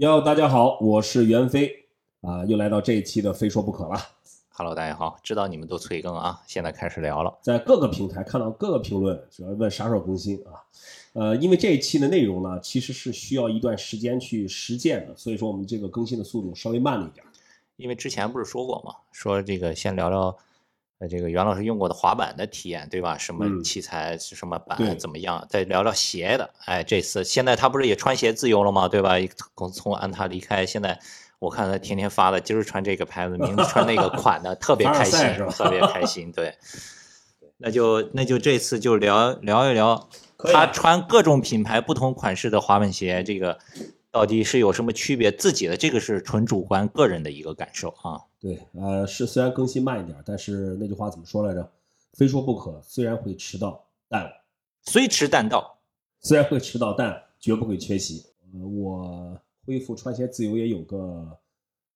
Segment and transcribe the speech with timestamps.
[0.00, 1.70] 哟，大家好，我是袁飞
[2.22, 4.00] 啊，又来到这一期的《非说不可》了。
[4.48, 7.36] Hello，大家好，知道你们都催更啊，现在开始聊了。
[7.42, 10.64] 在各个平台看到各个评论，主要问啥时候更新啊？
[11.12, 17.22] 呃，因为这一期的内容呢，其实是需要一段时间去实践的，所以说我们这个更新的速度稍微慢了一点。
[17.76, 20.34] 因为之前不是说过嘛，说这个先聊聊，
[21.00, 23.16] 呃，这个袁老师用过的滑板的体验，对吧？
[23.16, 25.44] 什么嗯器材、什么板怎么样？
[25.48, 26.50] 再聊聊鞋的。
[26.66, 28.86] 哎，这次现在他不是也穿鞋自由了吗？
[28.86, 29.14] 对吧？
[29.56, 31.00] 从从安踏离开，现在
[31.38, 35.18] 我看他天天发的，今儿穿这个牌子，明儿穿那个 款的，特别开心
[35.48, 36.30] 特别开心。
[36.30, 36.54] 对，
[37.56, 40.08] 那就那就这次就聊聊一聊啊
[40.52, 43.58] 他穿各种品牌不同款式的滑板鞋，这个
[44.10, 45.32] 到底是有什么区别？
[45.32, 48.28] 自己的这个是纯主观个人的一个感受啊。
[48.40, 51.70] 对，呃，是虽然更新慢一点，但是那句话怎么说来着？
[52.14, 54.28] 非说不可，虽然会迟到，但
[54.82, 55.78] 虽迟但到，
[56.20, 58.24] 虽然会迟到，但绝不会缺席。
[58.52, 61.38] 呃，我恢复穿鞋自由也有个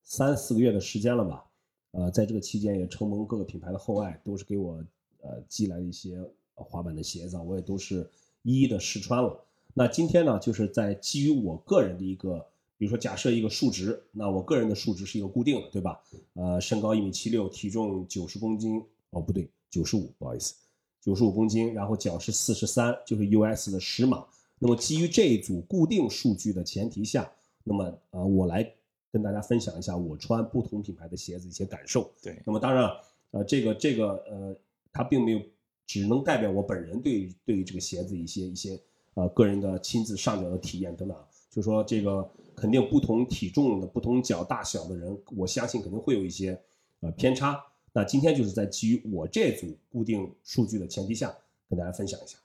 [0.02, 1.44] 三四个月的时间了吧。
[1.92, 4.84] 呃，在这个期间也承蒙各个品牌的厚爱，都是给我
[5.22, 6.18] 呃寄来的一些
[6.54, 8.08] 滑板的鞋子啊，我也都是
[8.42, 9.40] 一一的试穿了。
[9.72, 12.46] 那今天呢，就是在基于我个人的一个，
[12.84, 15.98] 比如说假设一个数值，那我个人的数值是一个固定的，对吧？
[16.34, 20.54] 呃，身高一米七六，体重九十公斤，哦不对，九十五，不好意思，
[21.00, 24.22] 九十五公斤，然后脚是四十三，就是 US 的十码。
[24.58, 27.26] 那么基于这一组固定数据的前提下，
[27.62, 28.70] 那么呃，我来
[29.10, 32.12] 跟大家分享一下我穿不同品牌的鞋子一些感受。
[32.20, 32.90] 对，那么当然，
[33.30, 34.54] 呃，这个这个呃，
[34.92, 35.40] 它并没有
[35.86, 38.78] 只能代表我本人对对于这个鞋子一些一些
[39.14, 41.16] 呃个人的亲自上脚的体验等等。
[41.50, 46.60] 就说这个肯定不同体重的、不同脚大小的人，我相信肯定会有一些
[47.00, 47.62] 呃偏差。
[47.92, 51.32] 那今天就是在基于我这组固定数据的前提下，
[51.68, 52.38] 跟大家分享一下。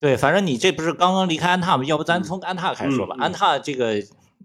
[0.00, 1.84] 对，反正你这不是刚刚离开安踏吗？
[1.84, 3.16] 要不咱从安踏开始说吧。
[3.16, 4.02] 嗯嗯安踏这个，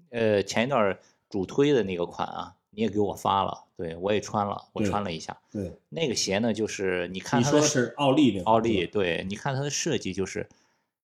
[0.09, 0.97] 呃，前一段
[1.29, 5.37] 主推的那个款啊，你也给我发了，对我也穿了，我穿了一下。
[5.51, 10.49] 对，那个鞋呢，就是你看它的你说是奥利那个奥利，对，你看它的设计就是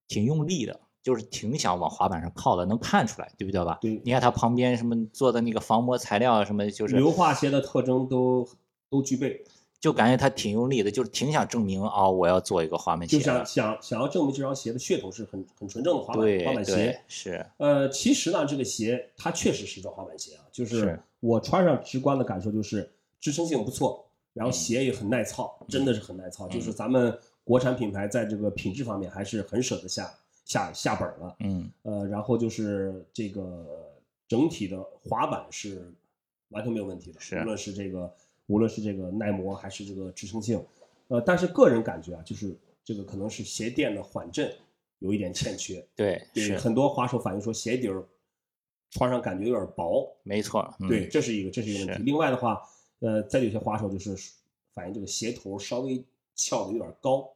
[0.07, 3.79] 挺用力的，就是挺想往滑板上靠的，能看出来，对不对吧？
[3.81, 8.47] 对你看它旁边什么做的那个防磨材料啊，什么就是硫化鞋的特征都
[8.91, 9.43] 都具备，
[9.79, 13.25] 就感觉它挺用力的，就是挺想证明啊、我要做一个滑板鞋就的。
[13.25, 17.01] 想想想要证明这双鞋的血统是很很纯正的滑板对滑板鞋。
[17.07, 22.87] 是，呃，其实呢，这个鞋它确实是一双滑板鞋啊，就是是我穿上直观的感受就是
[23.19, 26.47] 支撑性不错，然后嗯鞋也很耐操，真的是很耐操。
[26.47, 30.13] 就是咱们国产品牌在这个品质方面还是很舍得下
[30.49, 31.35] 下下本了。
[31.39, 33.93] 嗯，呃，然后就是这个
[34.27, 35.93] 整体的滑板是
[36.49, 38.11] 完全没有问题的，是无论是这个
[38.47, 40.61] 无论是这个耐磨还是这个支撑性，
[41.07, 44.51] 呃，但是个人感觉啊，就是这个可能是鞋垫的缓震
[44.97, 48.03] 有一点欠缺， 对，对，是很多滑手反映说鞋底儿
[48.89, 50.67] 穿上感觉有点薄，没错。
[50.79, 52.03] 嗯、对，这是一个这是一个问题。
[52.03, 52.59] 另外的话，
[53.01, 54.15] 呃，再有些滑手就是
[54.73, 57.31] 反映这个鞋头稍微翘的有点高，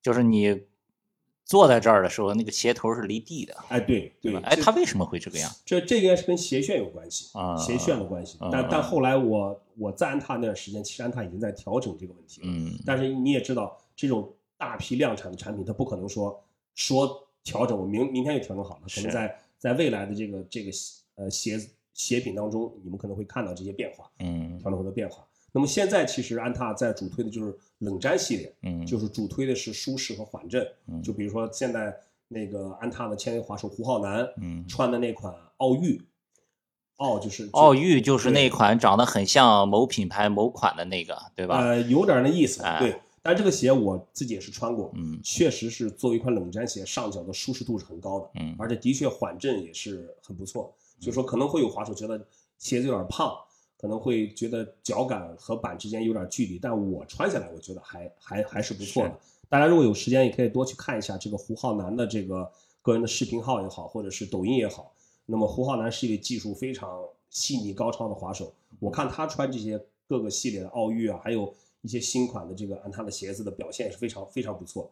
[0.00, 0.67] 就是你
[1.48, 4.40] 坐在这儿的时候，那个鞋头是离地的，哎，对对吧？
[4.44, 5.50] 哎，这它为什么会这个样？
[5.64, 8.36] 这这应该是跟鞋楦有关系啊鞋楦的关系。
[8.52, 12.46] 但但后来我我在安踏那段时间，其实安踏已经在调整这个问题了。
[12.48, 16.38] 嗯，但是你也知道，这种大批量产的产品，它不可能说
[16.74, 20.70] 说调整，我明明天就调整好了，可能在在未来的这个这个
[21.14, 21.58] 呃鞋
[21.94, 25.26] 鞋品当中，你们可能会看到这些变化，嗯调整后的变化。
[25.52, 30.66] 那么现在其实安踏在主推的就是冷战系列，嗯，就是主推的是舒适和缓震。
[30.86, 31.96] 嗯就比如说现在
[32.28, 36.02] 那个安踏的签约滑手胡浩南，嗯穿的那款奥玉，
[36.98, 41.58] 奥就是奥玉就是那款长得很像某品牌某款的那个，对吧？
[41.58, 42.96] 呃，有点那意思，哎对。
[43.20, 50.74] 但这个鞋我自己也是穿过，嗯确实是作为一款冷战鞋，上脚的舒适度是很高的，嗯而且的确缓震也是很不错。
[51.00, 52.20] 就说可能会有滑手觉得
[52.58, 53.36] 鞋子有点胖，
[53.80, 59.18] 可能会觉得脚感和板之间有点距离，但我穿下来我觉得还还还是不错的。
[59.48, 62.50] 大家如果有时间，也可以多去看一下这个胡浩南的这个
[62.82, 64.92] 个人的视频号也好，或者是抖音也好。
[65.26, 74.90] 那么胡浩南是一位技术非常细腻高超的滑手，我看他穿这些各个系列的奥运啊，还有一些新款的这个安踏的鞋子的表现也是非常非常不错。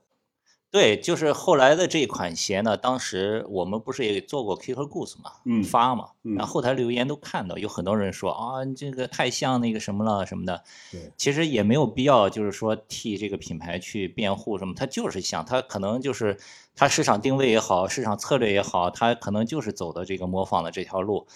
[0.76, 10.62] 对，就是后来的这款鞋呢，当时我们不是也做过 Kicker Goose 嘛，嗯发嘛，嗯然后后台留言都看到，有很多人说啊，这个太像那个什么了什么的。
[10.92, 16.36] 对，其实也没有必要，就是说替这个品牌去辩护什么，它就是像，它可能就是
[16.74, 21.26] 它市场定位也好，市场策略也好，它可能就是走的这个模仿的这条路。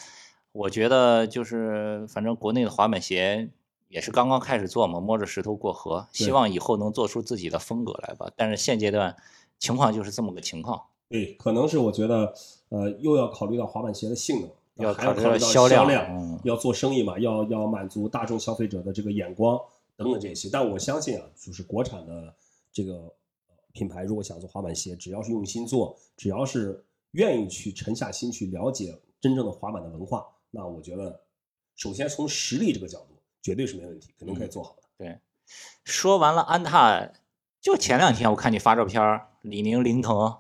[0.53, 3.49] 我觉得就是，反正国内的滑板鞋
[3.91, 8.31] 也是刚刚开始做嘛，摸着石头过河，希望以后能做出自己的风格来吧。
[8.37, 9.15] 但是现阶段
[9.59, 10.81] 情况就是这么个情况。
[11.09, 12.33] 对，可能是我觉得，
[12.69, 19.61] 呃，又要考虑到滑板鞋的性能，要考虑到销量，嗯要做生意嘛，要要满足大众消费者的这个眼光
[19.97, 20.49] 等等这些。
[20.49, 22.33] 但我相信啊，就是国产的
[22.73, 23.13] 这个
[23.73, 31.21] 品牌，如果想做滑板鞋，只要是用心做，只要是愿意去沉下心去了解真正的滑板的文化，那我觉得，
[31.75, 33.10] 首先从实力这个角度，
[33.43, 34.83] 绝对是没问题，肯定可以做好的。
[34.99, 35.19] 对，
[35.85, 37.11] 说完了安踏，
[37.61, 40.37] 就前两天我看你发照片儿，李宁、凌腾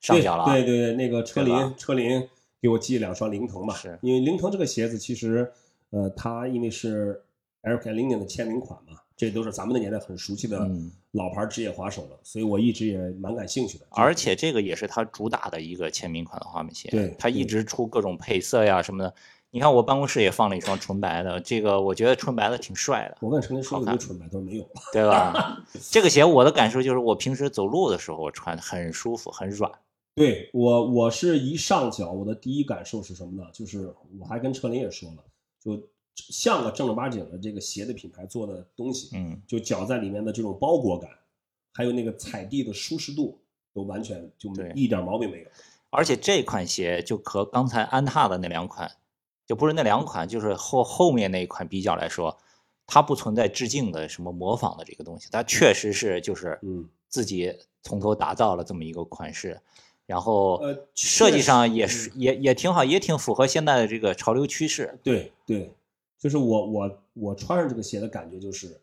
[0.00, 2.28] 上脚了，对对对，那个车林车林
[2.60, 5.52] 给我寄两双凌腾嘛，是因为凌腾这个鞋子其实，
[5.90, 7.22] 呃，它因为是
[7.62, 13.86] Eric Linden 的签名款嘛，这都是咱们那年代很熟悉的嗯老牌职业滑手了，所以我一直也蛮感兴趣的。
[13.90, 19.14] 而且这个也是他主打的一个签名款的滑板鞋，对它一直出各种配色呀什么的。
[19.50, 24.68] 你看我办公室也放了一双纯白的，这个我觉得纯白的挺帅的，我问陈林说有没有纯白，他说没有。
[24.92, 25.64] 对吧？
[25.90, 29.70] 这个鞋我的感受就是，我平时走路的时候我穿很舒服，很软。
[30.14, 33.48] 对我，我是一上脚，我的第一感受是什么呢？
[33.52, 35.24] 就是我还跟车林也说了，
[35.62, 35.80] 就
[36.14, 41.08] 像个正儿八经的这个鞋的品牌做的东西，嗯，就脚在里面的这种包裹感，
[41.72, 43.40] 还有那个踩地的舒适度，
[43.72, 45.46] 都完全就对一点毛病没有。
[45.90, 48.90] 而且这款鞋就和刚才安踏的那两款，
[49.48, 52.36] 就不是那两款，就是后后面那一款比较来说，
[52.86, 59.58] 它不存在致敬的什么模仿的这个东西，它确实是就是嗯自己从头打造了这么一个款式，
[60.04, 64.98] 然后呃设计上也是也也挺好，也挺符合现在的这个潮流趋势。
[65.02, 65.72] 对对，
[66.18, 68.78] 就是我我我穿上这个鞋的感觉就是，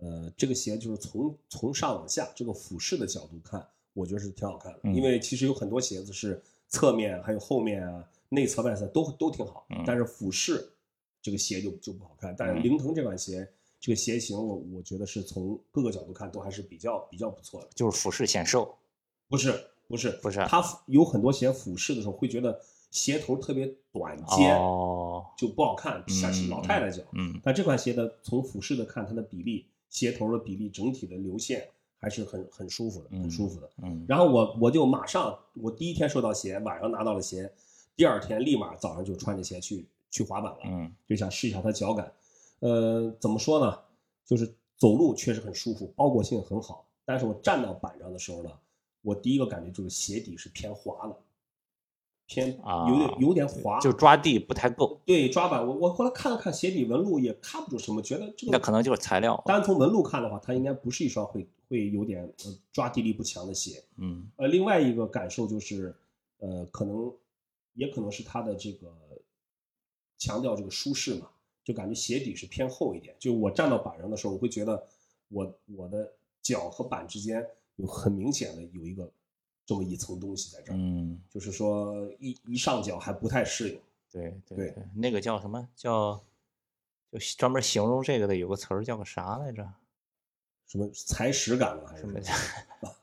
[0.00, 4.80] 呃，这个鞋就是从从上往下这个俯视的角度看，我觉得是挺好看的。
[4.82, 10.72] 嗯因为其实有很多鞋子是侧面还有后面啊、内侧外侧都都挺好，嗯但是俯视
[11.20, 12.34] 这个鞋就就不好看。
[12.36, 13.46] 但是嗯凌腾这款鞋，
[13.78, 17.68] 这个鞋型我我觉得是从各个角度看都还是比较比较不错的。
[17.74, 18.74] 就是俯视显瘦，
[19.28, 19.52] 不是
[19.86, 22.60] 不是不是它有很多鞋俯视的时候会觉得
[22.90, 27.02] 鞋头特别短尖，哦，就不好看，像是老太太脚。
[27.12, 31.68] 嗯但这款鞋的从俯视的看，它的比例、鞋头的比例、整体的流线
[31.98, 33.70] 还是很很舒服的，嗯很舒服的。
[33.82, 37.52] 嗯然后我我就马上，我第一天收到鞋，晚上拿到了鞋，
[37.96, 42.12] 第二天立马早上就穿着鞋去去滑板了，嗯就想试一下它脚感。
[42.60, 43.78] 呃，怎么说呢？
[44.24, 46.86] 就是走路确实很舒服，包裹性很好。
[47.04, 48.50] 但是我站到板上的时候呢，
[49.02, 51.16] 我第一个感觉就是鞋底是偏滑的，
[52.26, 59.42] 偏啊有点有点滑，就抓地不太够，对抓板，我我后来看了看鞋底纹路，也看不出什么，觉得这个那可能就是材料。
[59.44, 63.82] 单从纹路看的话，它应该不是一双会会有点呃抓地力不强的鞋。
[63.96, 65.92] 嗯呃，另外一个感受就是，
[66.38, 67.12] 呃，可能
[67.74, 68.94] 也可能是它的这个
[70.18, 71.30] 强调这个舒适嘛，
[71.64, 73.16] 就感觉鞋底是偏厚一点。
[73.18, 74.86] 就我站到板上的时候，我会觉得
[75.28, 76.12] 我我的
[76.42, 77.46] 脚和板之间
[77.76, 79.10] 有很明显的有一个
[79.64, 83.80] 这么一层东西在这儿，嗯，就是说一一上脚还不太适应。
[84.10, 86.22] 对对对对，那个叫什么叫？
[87.12, 89.68] 就专门形容这个的有个词儿叫个啥来着？
[90.68, 92.30] 什么踩屎感了还是什么什
[92.82, 92.88] 么？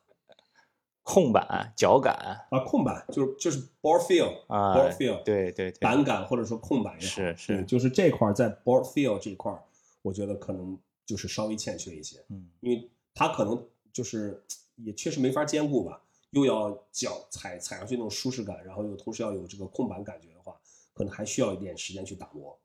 [1.07, 2.45] 控板、脚感。
[2.50, 7.63] 啊，控板就是就是 ball feel 啊 ball feel 对对对，板感或者说控板也好，是是。
[7.63, 9.57] 就是这块在 ball feel 这一块，
[10.01, 12.50] 我觉得可能就是稍微欠缺一些，嗯。
[12.59, 14.44] 因为它可能就是
[14.75, 16.01] 也确实没法兼顾吧，
[16.31, 20.59] 又要脚踩踩上去那种舒适感，然后又同时要有这个控板感觉的话，
[20.94, 22.59] 可能还需要一点时间去打磨。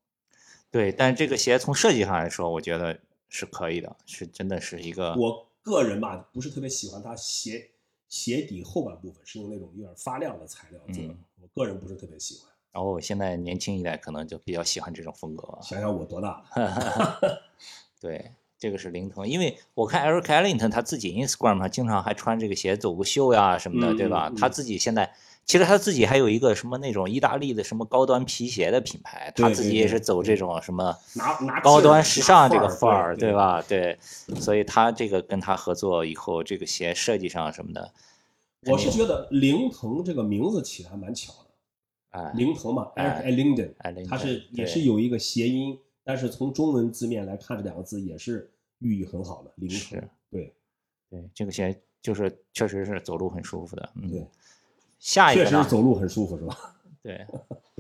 [0.69, 7.71] 对，但是这个鞋从设计上来说，我觉得是可以的，是真的是一个我个人吧，不是特别喜欢它鞋
[8.13, 12.53] 鞋底后半部分是用那种有点发亮的材料做的，嗯我个人不是特别喜欢。
[12.71, 15.49] 然后现在年轻一代可能就比较喜欢这种风格。
[15.63, 17.41] 想想我多大了
[17.99, 24.31] 对，这个是灵腾，因为我看 Eric Ellington 他自己 Instagram 上经常还穿这个鞋走个秀呀什么的，嗯对吧？
[24.37, 25.11] 他自己现在
[25.45, 33.35] 其实他自己还有一个什么那种意大利的什么高端皮鞋的品牌，他自己也是走这种什么拿拿高端时尚这个范范儿，对对？
[33.35, 33.63] 吧？
[33.63, 33.99] 对，
[34.41, 37.93] 所以他这个跟他合作以后，这个鞋设计上什么的，
[38.67, 49.51] 我是觉得凌腾这个名字起的还蛮巧的，哎，凌腾嘛哎，Eric Linden，Ellington，它是也是有一个谐音，但是从中文字面来看，这两个字也是寓意很好的。
[49.57, 50.55] 凌腾，对
[51.11, 54.27] 对这个鞋就是确实是走路很舒服的，嗯对，，
[55.03, 55.69] 下一个确实？
[55.69, 56.77] 走路很舒服，是吧？
[57.03, 57.27] 对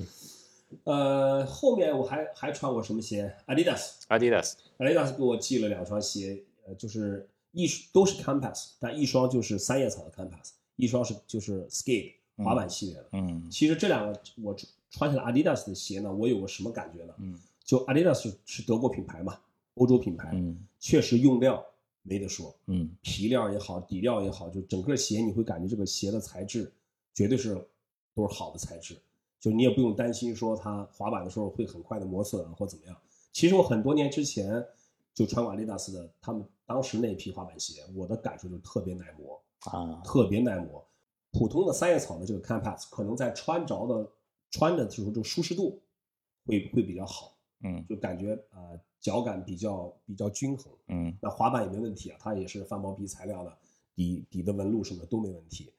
[0.83, 3.93] 呃，后面我还还穿过什么鞋？Adidas。
[4.09, 13.09] ，Adidas，Adidas 给我寄了两双鞋，呃，就是一都是 Campus，但一双就是三叶草的 Campus，一双是就是 Skate 滑板系列的。
[13.13, 14.57] 嗯其实这两个我
[14.91, 17.15] 穿起来 Adidas 的鞋呢，我有个什么感觉呢？
[17.19, 19.39] 嗯就 Adidas 是是德国品牌嘛，
[19.75, 21.65] 欧洲品牌，嗯确实用料
[22.03, 26.73] 没得说，嗯皮料也好，底料也好，就整个鞋你会感觉这个鞋的材质
[27.15, 27.55] 绝对是
[28.15, 28.97] 都是好的材质。
[29.41, 32.97] 就你也不用担心说它滑板的时候会很快的磨损啊或怎么样。
[33.33, 34.65] 其实我很多年之前
[35.13, 40.85] 就穿过阿迪达斯的，他们当时那批滑板鞋，我的感受就特别耐磨，啊，特别耐磨。
[41.33, 44.09] 普通的三叶草的这个 Campass 可能在穿着的
[44.51, 45.81] 穿的时候，这个舒适度
[46.47, 50.73] 会会比较好，嗯就感觉呃脚感比较比较均衡。
[50.89, 53.59] 嗯那滑板也没问题啊，它也是翻毛皮材料的，
[53.97, 55.73] 底底的纹路什么的都没问题。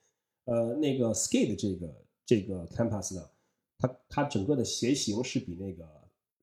[0.45, 1.93] 呃，那个 Skate 这个
[2.25, 3.29] 这个 Campass 呢，
[3.77, 5.87] 它它整个的鞋型是比那个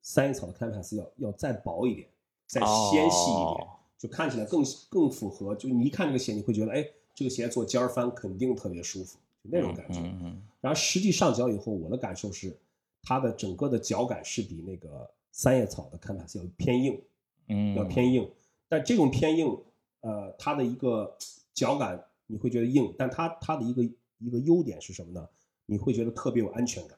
[0.02, 2.08] 三叶草的 Campass 要要再薄一点，
[2.46, 5.54] 再纤细一点，哦就看起来更更符合。
[5.54, 6.82] 就你一看这个鞋，你会觉得，哎，
[7.14, 10.00] 这个鞋做尖儿翻肯定特别舒服，就那种感觉。
[10.00, 12.56] 嗯嗯然后实际上脚以后，我的感受是，
[13.02, 17.00] 它的整个的脚感是比那个三叶草的 Campass 要偏硬。
[17.48, 18.30] 嗯，要偏硬，
[18.68, 19.58] 但这种偏硬，
[20.00, 21.16] 呃，它的一个
[21.52, 23.82] 脚感你会觉得硬，但它它的一个
[24.18, 25.28] 一个优点是什么呢？
[25.66, 26.96] 你会觉得特别有安全感，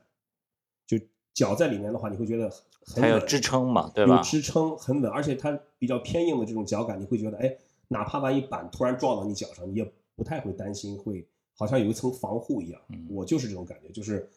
[0.86, 0.98] 就
[1.34, 2.50] 脚在里面的话，你会觉得
[2.84, 4.22] 很稳有支撑嘛，对吧有？
[4.22, 7.56] 支撑很稳，而且它比较偏硬的这种脚感，你会觉得，哎，
[7.88, 12.80] 哪怕万一板突然撞到你脚上，你也不太会担心会好像有一层防护一样。
[12.88, 14.28] 嗯我就是这种感觉，就是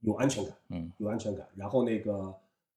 [0.00, 0.54] 有安全感。
[0.70, 1.46] 嗯，有安全感。
[1.54, 2.12] 然后那个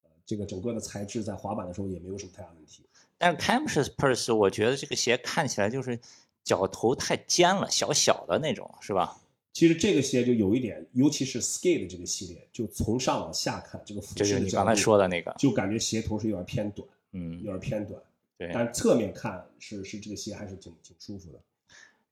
[0.03, 2.83] 呃，这个整个的材质在滑板的时候也没有什么太大问题。
[3.17, 5.99] 但是 Campus 我觉得这个鞋看起来就是
[6.47, 9.17] 脚头太尖了，小小的那种，是吧？
[9.51, 18.01] 其实这个鞋就有一点，尤其是 Skate 这个系列，就从上往下看，这个就是你刚才说的那个，就感觉鞋头是有点偏短，嗯有，点偏短。
[18.37, 18.49] 对。
[18.53, 21.39] 但侧面看是是这个鞋还是挺挺舒服的。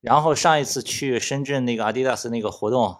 [0.02, 2.94] 然后上一次去深圳那个 Adidas 那个活动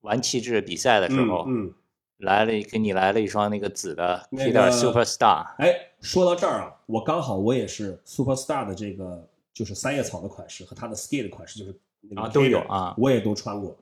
[0.00, 1.74] 玩气质比赛的时候，嗯，嗯
[2.18, 13.74] 来了给你来了一双那个紫的那 Superstar，哎，说到这儿啊，我刚好我也是 Superstar 的这个就是三叶草的款式和它的 Skate 的款式，就是那个啊都有啊我也都穿过。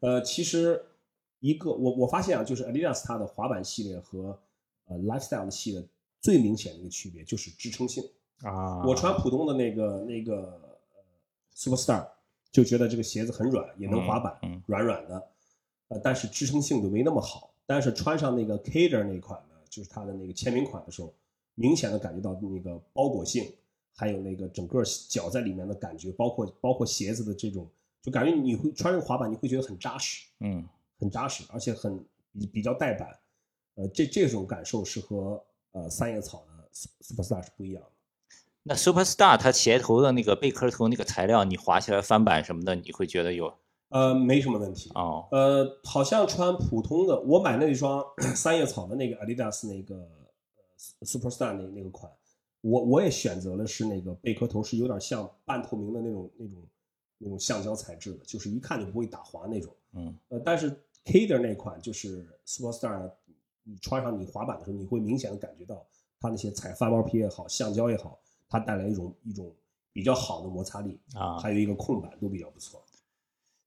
[0.00, 0.84] 呃，其实
[1.38, 4.38] 一个我我发现啊，就是 Adidas 它的滑板系列和
[4.86, 5.82] 呃 Lifestyle 的系列
[6.20, 8.04] 最明显的一个区别就是支撑性。
[8.42, 10.60] 啊我穿普通的那个那个
[10.92, 11.02] 呃
[11.54, 12.06] Superstar
[12.50, 15.28] 就觉得这个鞋子很软，也能滑板，嗯嗯软软的，
[15.88, 17.54] 呃，但是支撑性就没那么好。
[17.66, 21.14] 但是穿上那个 Kader 那款呢，就是它的那个签名款的时候，
[21.54, 23.52] 明显的感觉到那个包裹性，
[23.96, 27.68] 还有那个整个脚在里面的感觉，包括包括鞋子的这种，
[28.02, 30.66] 就感觉你会穿这个滑板，你会觉得很扎实，嗯
[30.98, 33.08] 很扎实，而且很比比较带板。
[33.76, 35.42] 呃，这这种感受是和
[35.72, 36.68] 呃三叶草的
[37.02, 37.90] Superstar 是不一样的。
[38.62, 43.54] 那 Superstar 它鞋头的那个贝壳头那个材料，你滑起来翻板什么的，你会觉得有
[43.88, 44.90] 呃，没什么问题。
[44.94, 48.04] 哦呃，好像穿普通的，我买那双
[48.36, 49.96] 三叶草的那个 Adidas 那个
[50.98, 52.12] 呃 Superstar 那那个款，
[52.60, 56.56] 我我也选择了是那个贝壳头是有点像半透明的那种那种
[57.18, 59.74] 那种橡胶材质的，就是一看就不会打滑那种。
[59.92, 60.70] 嗯呃，但是
[61.04, 63.10] Kader 那款就是 Superstar，
[63.64, 65.86] 你穿上你滑板的时候，你会明显的感觉到
[66.20, 69.52] 它那些踩翻毛皮也好，橡胶也好，它带来一种一种
[69.92, 72.82] 比较好的摩擦力，啊，还有一个控板都比较不错。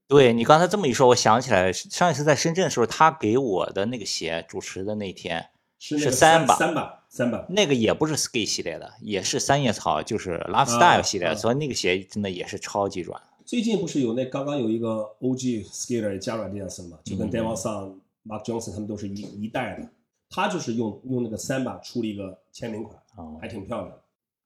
[0.08, 5.50] 对你刚才这么一说，我想起来上一次在深圳的时候，他给我的那个鞋主持的那天，
[5.86, 13.22] 是是三把三把三把，那个也不是 Ski 系列的，也是三叶草，就是 Lifestyle 系列，啊所以那个鞋真的也是超级软。
[13.44, 19.90] 最近不是有那刚刚有一个 OG skater 加入 Adidas 嘛，就跟嗯 Devon Sun、Mark Johnson 他们都是一一代的。
[20.30, 24.00] 他就是用用那个三把出了一个签名款，哦还挺漂亮的。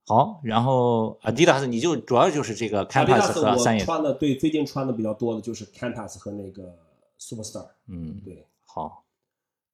[0.07, 6.75] 好，然后 Adidas 你就主要就是这个 Campus 和三叶，我穿的对最近穿的比较多的就是 Campus 和那个
[7.19, 7.67] Superstar。
[7.87, 9.03] 嗯，对，好，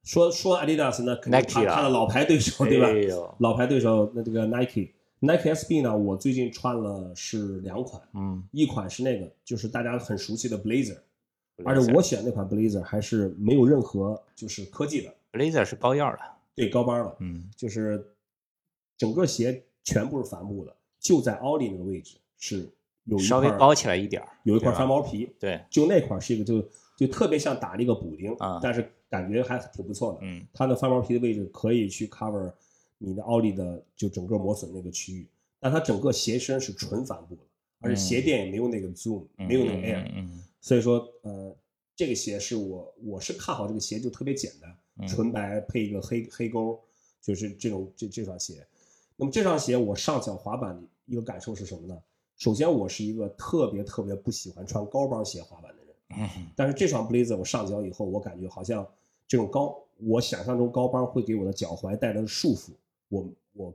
[0.03, 2.87] 说说 Adidas 呢，肯定他他的老牌对手对吧？
[2.87, 10.97] 哎，老牌对手那这个 Nike Nike SB 呢，我最近穿了是两款，嗯，一款是那个就是大家很熟悉的 Blazer。
[11.63, 16.19] 而且我选那款 Blazer 还是没有任何就是科技的，Blazer 是高腰的，
[16.55, 17.47] 对高帮的，嗯。
[17.55, 18.15] 就是
[18.97, 22.67] 整个鞋全部是帆布的，就在奥利那个位置是
[23.05, 26.67] 有一块稍微包起来一点，有一块翻毛皮，对，就那块是一个就
[27.05, 30.19] 就特别像打了一个补丁，啊但是感觉还挺不错的。
[30.21, 32.51] 嗯它的翻毛皮的位置可以去 cover
[32.97, 35.27] 你的奥利的就整个磨损那个区域，
[35.59, 37.41] 但它整个鞋身是纯帆布的，
[37.79, 41.53] 而且鞋垫也没有那个 zoom，、嗯没有那个 air，、嗯嗯所以说，呃，
[41.95, 46.79] 这个鞋是我我是看好这个鞋就特别简单，嗯纯白配一个黑黑勾，
[47.21, 48.65] 就是这种这这双鞋。
[49.17, 52.01] 那么这双鞋我上脚滑板的一个感受是什么呢？
[52.37, 55.82] 首先我是一个特别特别不喜欢穿高帮鞋滑板的
[56.55, 58.87] 但是这双 Blazer 我上脚以后，我感觉好像
[59.27, 62.71] 这种高，我想象中高帮会给我的脚踝带来的束缚，
[63.09, 63.73] 我我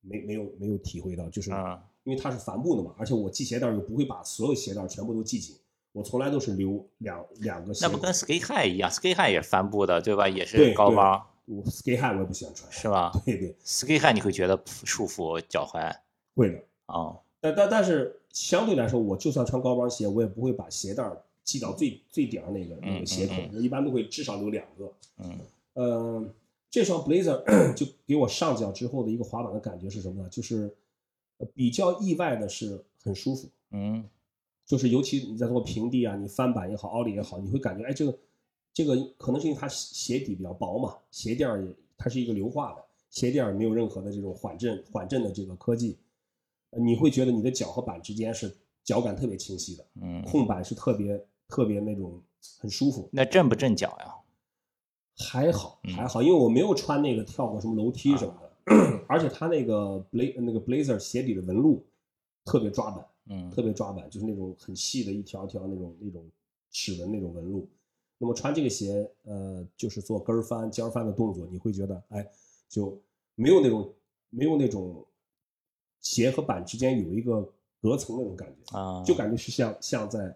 [0.00, 5.56] 没没有没有体会到，就是啊因为它是帆布的嘛，而且我系鞋带又不会把所有鞋带全部都系紧，
[5.92, 7.86] 我从来都是留两两个鞋。
[7.86, 10.28] 那不跟 Sky High 一样？Sky High 也是帆布的，对吧？
[10.28, 15.96] 也对是高帮，我 Sky High 我也不喜欢穿，是吧 对对，？Sky High 你会觉得束缚脚踝
[16.34, 16.58] 会的。
[16.86, 24.92] 哦，但但但是相对来说，我就算穿高帮鞋，我也不会把鞋带儿系到最最顶上那个那个鞋口嗯，我一般都会至少留两个。
[25.18, 25.38] 嗯
[25.74, 26.24] 呃，
[26.70, 27.42] 这双 Blazer
[27.74, 30.28] 就给我上脚之后的一个滑板的感觉是什么呢？
[30.30, 30.74] 就是
[31.38, 34.08] 呃比较意外的是很舒服，嗯
[34.64, 38.18] 就是尤其你在做平地啊，你翻板也好，奥利也好，你会感觉哎，这个
[38.72, 45.98] 这个可能是因为它鞋底比较薄嘛，鞋垫也它是一个硫化的，鞋垫儿没有任何的这种缓震缓震的这个科技，
[46.70, 48.50] 呃你会觉得你的脚和板之间是
[48.82, 52.22] 脚感特别清晰的，嗯，控板是特别特别那种
[52.58, 53.08] 很舒服。
[53.12, 54.14] 那震不震脚呀？
[55.16, 61.84] 还好嗯还好，因为我没有穿那个跳过什么楼梯什么的， 而且它那个 bla 那个 blazer 鞋底的纹路
[62.44, 66.24] 特别抓板，嗯特别抓板，就是那种很细的一条条那种那种
[66.70, 67.68] 齿纹那种纹路。
[68.18, 72.26] 那么穿这个鞋，呃，就是做跟儿翻、尖儿翻的动作，你会觉得，哎，
[72.68, 73.00] 就
[73.36, 73.92] 没有那种
[74.30, 75.04] 没有那种
[76.00, 77.40] 鞋和板之间有一个
[77.80, 80.34] 隔层那种感觉，啊，就感觉是像像在，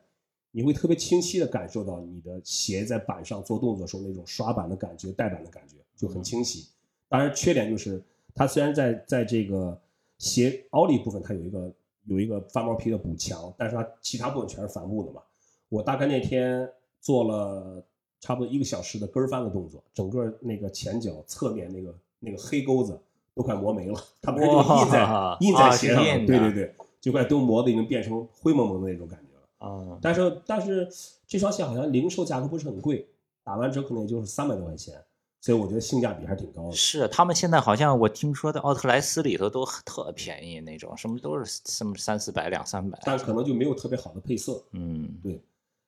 [0.58, 6.66] 你会特别清晰的感受到你的鞋在板上做动作的时候那种刷板的感觉、带板的感觉，就很清晰。
[7.08, 8.02] 当然，缺点就是
[8.34, 9.80] 它虽然在在这个
[10.18, 11.72] 鞋凹里部分它有一个
[12.06, 15.22] 有一个翻毛皮的补强，但是它其他部分全是帆布的嘛。
[15.68, 16.68] 我大概那天
[17.00, 17.80] 做了
[18.18, 23.00] 差不多一个小时的跟儿翻的动作，整个那个前脚侧面那个那个黑钩子
[23.32, 29.27] 都快磨没了，它本身就印在哇印在啊鞋上对对对，就快都磨的已经变成灰蒙蒙的那种感觉了。
[29.58, 30.88] 啊，但是但是
[31.26, 33.08] 这双鞋好像零售价格不是很贵，
[33.44, 35.02] 打完折可能也就是三百多块钱，
[35.40, 36.72] 所以我觉得性价比还是挺高的。
[36.72, 42.98] 是他们现在好像我听说在奥特莱斯里头都特便宜那种，什么都是什么三四百、两三百。
[43.04, 44.62] 但可能就没有特别好的配色。
[44.72, 45.42] 嗯对，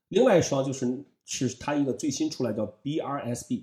[0.08, 3.62] 另外一双就是是它一个最新出来叫 BRSB，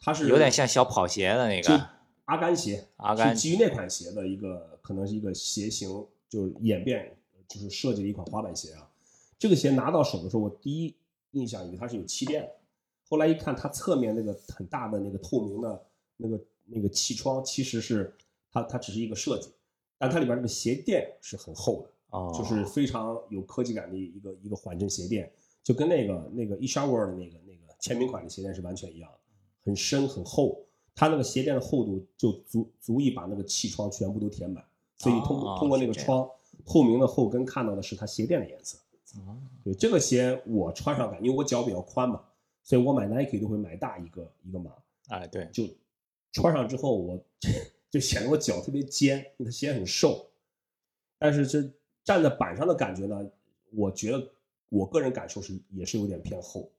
[0.00, 1.86] 它是有点像小跑鞋的那就个
[2.26, 7.12] 阿甘鞋，阿甘是基于那款鞋的一个可能是一个鞋型就是演变，
[7.48, 8.86] 就是设计的一款滑板鞋啊。
[9.40, 10.94] 这个鞋拿到手的时候，我第一
[11.32, 12.52] 印象以为它是有气垫的，
[13.08, 15.86] 后来一看它侧面那个很大的那个透明的
[16.18, 18.14] 那个那个气窗，其实是
[18.52, 19.48] 它它只是一个设计，
[19.96, 21.90] 但它里边那个鞋垫是很厚的。
[22.10, 29.18] 哦，就是非常有科技感的一个一个缓震鞋垫，就跟那个那个 e s h a w e r 的那个那个签名款的鞋垫是完全一样的，
[29.62, 30.60] 很深很厚，
[30.94, 34.62] 它那个鞋垫的厚度就足足以把那个气窗全部都填满，
[34.98, 36.28] 所以通通过那个窗
[36.66, 38.76] 透明的后跟看到的是它鞋垫的颜色。
[39.18, 39.36] 哦。
[39.64, 42.22] 对这个鞋我穿上感，因为我脚比较宽嘛，
[42.62, 44.72] 所以我买 Nike 都会买大一个一个码，
[45.08, 45.64] 哎对，就
[46.32, 47.24] 穿上之后我
[47.90, 50.30] 就显得我脚特别尖，因为它鞋很瘦，
[51.18, 51.62] 但是这
[52.04, 53.28] 站在板上的感觉呢，
[53.72, 54.30] 我觉得
[54.68, 56.70] 我个人感受是也是有点偏厚，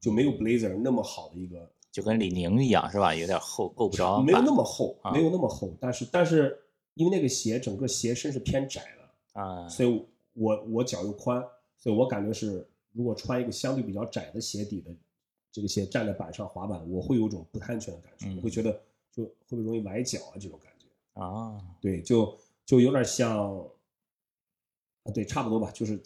[0.00, 3.14] 就没有 Blazer 那么好的一个，就跟李宁一样是吧？
[3.14, 6.58] 有点厚，够不着没有那么厚，啊没有那么厚，但是但是
[6.94, 11.44] 因为那个鞋整个鞋身是偏窄的，啊，所以我我脚又宽，
[11.78, 14.90] 所以我感觉是如果穿一个相对比较窄的鞋底的
[15.52, 18.80] 这个鞋站在板上滑板，我会有一种不太安全的感觉，嗯我会觉得
[19.12, 20.86] 就会不会容易崴脚啊这种感觉。
[21.20, 22.36] 啊，对，就
[22.66, 23.58] 就有点像，
[25.04, 25.70] 啊，对，差不多吧。
[25.70, 25.98] 就是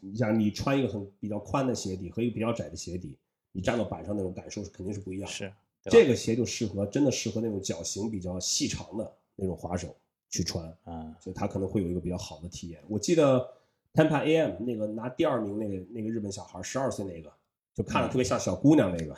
[0.00, 3.16] 你想，你穿一个很比较宽的鞋底和一个比较窄的鞋底，
[3.50, 5.32] 你站到板上那种感受是肯定是不一样的。
[5.32, 5.52] 是
[5.84, 9.96] 这个鞋就适合，真的适合那种脚型比较细长的那种滑手
[10.30, 12.80] 去穿，啊，所以他可能会有一个比较好的体验。
[12.88, 13.44] 我记得
[13.94, 17.30] Tampa AM 那个拿第二名那个那个日本小孩，十二岁那个，
[17.74, 19.14] 就看着特别像小姑娘那个，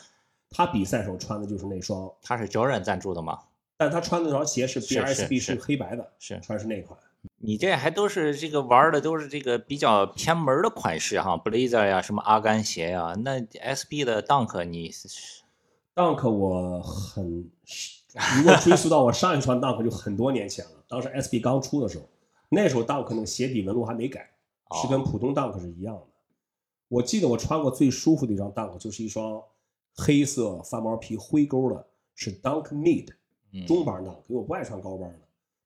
[0.51, 3.39] 他比赛时候穿的就是那双，他是 Jordan 赞助的吗？
[3.77, 6.99] 但他穿的那双鞋是是是黑白的，是穿是那款。
[7.39, 14.91] 你这还都是这个玩的都是这个比较偏门儿的款式哈，Blazer 呀，什么阿甘鞋呀，那 SB 的 Dunk 你
[15.95, 17.51] Dunk 我很，
[18.37, 22.09] 如果追溯到我上一双 Dunk 就很多年前了，当时 SB 刚出的时候，
[22.51, 24.31] 那时候 Dunk 那个鞋底纹路还没改，
[24.83, 26.03] 是跟哦普通 Dunk 是一样的。
[26.89, 29.43] 我记得我穿过最舒服的一双 Dunk 就是一双
[29.95, 33.09] 黑色翻毛皮灰勾的，是 Dunk Mid
[33.53, 35.21] 嗯中帮 Dunk，因为我不爱穿高帮的。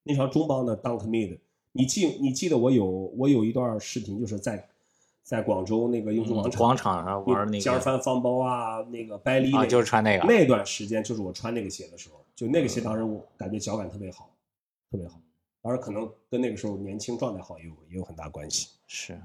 [0.04, 1.38] 那双中帮的 Dunk Mid，
[1.72, 4.68] 你记你记得我有我有一段视频就是在
[5.22, 14.30] 在广州那个英雄广场嗯广场上玩那个尖儿翻方包啊，那个掰力、那啊，个就是穿那个那段时间就是我穿那个鞋的时候，就那个鞋当时我感觉脚感特别好，
[14.90, 15.20] 特别好。
[15.60, 18.68] 当然可能跟那个时候年轻状态好也有也有很大关系。
[18.86, 19.20] 是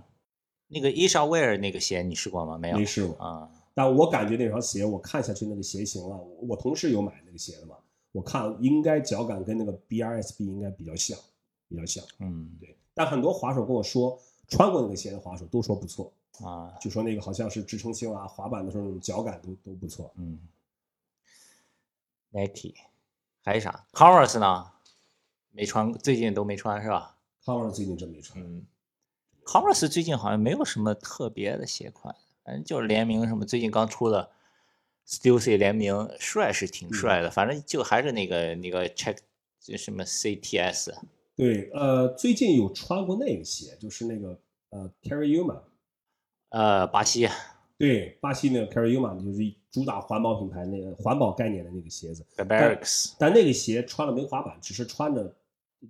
[0.68, 2.58] 那个伊莎威尔那个鞋你试过吗？
[2.58, 7.76] 没有，没试过啊，但我感觉那双鞋，我看下去那个鞋型啊，我我同事有买那个鞋的嘛，
[8.12, 11.18] 我看应该脚感跟那个 BRSB 应该比较像，
[11.68, 12.04] 比较像。
[12.20, 16.12] 嗯，对，但很多滑手跟我说，穿过那个鞋的滑手都说不错，
[16.44, 20.12] 啊，就说那个好像是支撑性啊，滑板的时候那种脚感都都不错。
[20.18, 20.40] 嗯
[22.32, 22.74] ，Nike
[23.44, 24.72] 还有啥？Converse 呢？
[25.56, 28.66] 没穿，最近都没穿是吧？Converse 最近真没穿，嗯
[29.46, 32.14] ，Converse 最近好像没有什么特别的鞋款，
[32.44, 34.32] 反正就是联名什么，最近刚出的
[35.08, 39.18] Stussy 联名，帅是挺帅的，反正就还是那个那个 Check
[39.60, 40.92] 就什么 CTS，
[41.36, 44.40] 对，呃，最近有穿过那个鞋，就是那个
[44.72, 45.62] 呃 Carryuma，
[46.50, 47.30] 呃，巴西，
[47.78, 55.36] 对，巴西那个 Carryuma 就是主打环保品牌那个环保概念的那个鞋子，b a b a r i x 但那个鞋穿了没滑板，只是穿着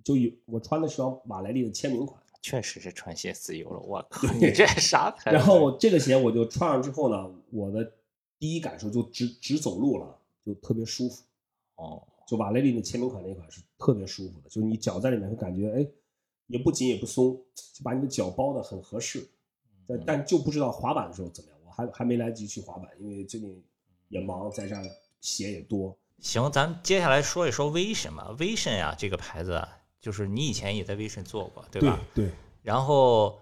[0.02, 2.20] 就有我穿的是双马莱利的签名款。
[2.42, 5.36] 确实是穿鞋自由了，我靠，你这啥 牌子？
[5.36, 7.90] 然后这个鞋我就穿上之后呢，我的
[8.38, 11.22] 第一感受就直直走路了，就特别舒服。
[11.76, 15.86] 哦，就瓦莱利的签名款那款是特别舒服的，就是你脚在里面会感觉哎，
[16.48, 17.34] 也不紧也不松，
[17.72, 19.26] 就把你的脚包的很合适。
[19.86, 23.64] 但但就不知道滑板的时候怎么样，我还还没来得及去滑板，因为最近
[24.08, 24.82] 也忙，在这儿
[25.22, 25.96] 鞋也多。
[26.20, 28.36] 行，咱接下来说一说 Vision 吧。
[28.38, 31.98] Vision 呀，这个牌子啊，就是你以前也在 Vision 做过，对吧？
[32.14, 32.28] 对，
[32.60, 33.40] 然后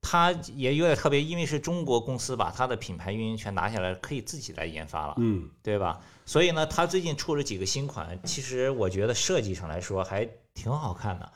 [0.00, 6.00] 它也有点特别，因为是中国公司把它的品牌运营权拿下来，可以自己来研发了，嗯，对吧？
[6.24, 11.32] 所以呢，它最近出了几个新款，其实我觉得设计上来说还挺好看的。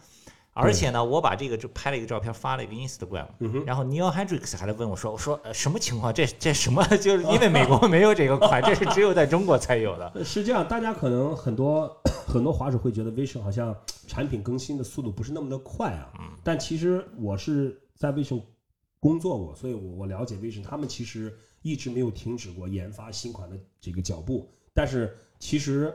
[0.62, 6.12] 而且呢，我把这个就拍了一个照片，发了一个 Instagram，、嗯然后 Neil Hendricks 还来问我说：“我说、呃、什么情况？
[6.12, 6.83] 这这什么？
[6.99, 10.25] 就是因为美国没有这个款，这是只有在中国才有的。
[10.25, 11.90] 是这样，大家可能很多
[12.27, 18.42] 很多滑手会觉得 Vision 好像产品更新的速度不是那么的快啊，嗯但其实我是在 Vision
[18.99, 25.94] 工作过，所以我我了解 Vision，他们其实一直没有停止过研发新款的这个脚步，但是其实。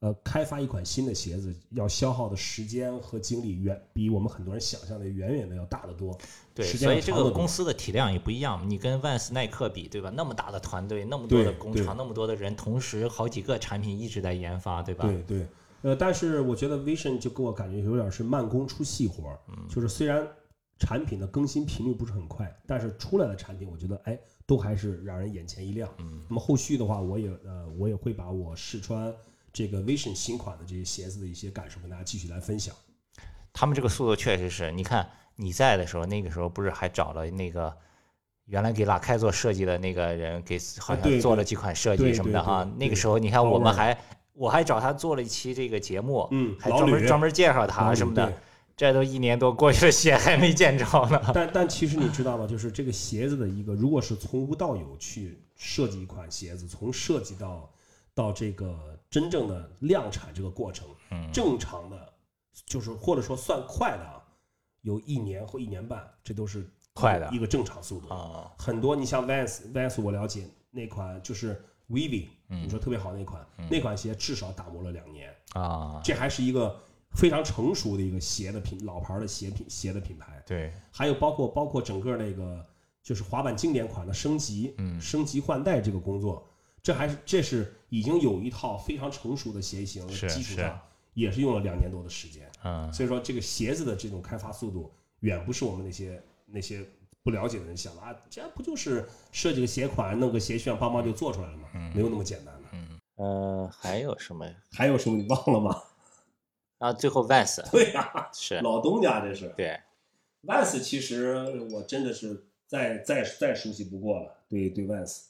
[0.00, 6.16] 呃，开发一款新的鞋子要消耗的时间和精力远比我们很多人想象的远远的要大得多。
[6.54, 8.68] 对，所以这个公司的体量也不一样。
[8.68, 10.10] 你跟万斯耐克比，对吧？
[10.14, 15.06] 那么大的团队，那么多的工厂，那么多的人，同时好几个产品一直在研发，对吧？
[15.06, 15.46] 对对，
[15.80, 20.26] 呃，但是我觉得 Vision 就给我感觉有点是慢工出细活儿，嗯就是虽然
[20.78, 25.90] 产品的更新频率不是很快，但是出来的产品我觉得哎都还是让人眼前一亮。
[25.98, 29.12] 嗯，那么后续的话，我也呃我也会把我试穿
[29.56, 32.76] 这个 Vision 新款的这些鞋子的一些感受跟大家继续来分享。
[33.54, 37.74] 他们这个速度确实是，你看你在的时候，那个时候不是还找了那个
[38.44, 42.70] 原来给拉开做设计的那个人，给好像做了几款设计什么的哈。
[42.76, 43.98] 那个时候你看我们还
[44.34, 48.30] 我还找他做了一期这个节目，嗯还专门专门介绍他什么的。
[48.76, 51.18] 这都一年多过去了，鞋还没见着呢。
[51.32, 52.46] 但但其实你知道吗？
[52.46, 57.72] 就是这个鞋子的一个，如果是从无到有去设计一款鞋子，从设计到
[58.12, 61.30] 到这个真正的量产这个过程，嗯。
[61.32, 62.12] 正常的，
[62.64, 64.22] 就是或者说算快的啊，
[64.82, 67.28] 有一年或一年半，这都是快的。
[67.32, 68.08] 一个正常速度。
[68.08, 76.78] 啊，很多你像 Vans Vans 我了解那款就是 Vivi，你说特别好那款，那款鞋至少打磨了两年，啊，这还是一个
[77.12, 80.42] 非常成熟的一个鞋的品老牌的鞋品鞋的品牌。
[80.46, 82.64] 对，还有包括包括整个那个
[83.02, 85.00] 就是滑板经典款的升级，嗯。
[85.00, 86.48] 升级换代这个工作，
[86.86, 90.80] 这还是这是已经有一套非常成熟的鞋型基础上，
[91.14, 92.48] 也是用了两年多的时间。
[92.62, 96.86] 嗯，所以说这个鞋子的这种开发速度，远不是我们那些那些
[97.24, 101.68] 不了解的人想的啊，这不就是设计个鞋款，弄个鞋楦，邦邦就做出来了吗？
[101.92, 102.68] 没有那么简单的。
[103.16, 104.54] 呃，还有什么呀？
[104.70, 105.82] 还有什么你忘了吗？
[106.78, 109.52] 啊，最后 Vans 对呀、 是老东家这是。
[109.56, 109.76] 对
[110.44, 111.34] ，Vans 其实
[111.72, 115.22] 我真的是再再再熟悉不过了，对对 Vans，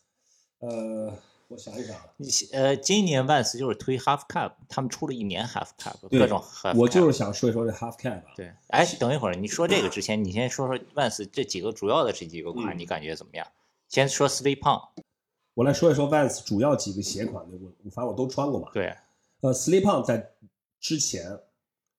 [0.58, 1.16] 呃，
[1.48, 8.52] 我想一想啊，你呃，今年 Vans 就是推 Half Cap，他们出了一年 Half Cap，各种 Half 我就是想说一说这 Half Cap 啊，对。
[8.68, 13.46] 哎，等一会儿，你说这个之前，你先说说 Vans 这几个主要的这几个款，嗯你感觉怎么样？
[13.88, 14.82] 先说 Slip On，
[15.54, 18.68] 我来说一说 Vans 主要几个鞋款的，我我反正我都穿过嘛。
[18.72, 18.92] 对，
[19.42, 20.32] 呃，Slip On 在
[20.80, 21.38] 之前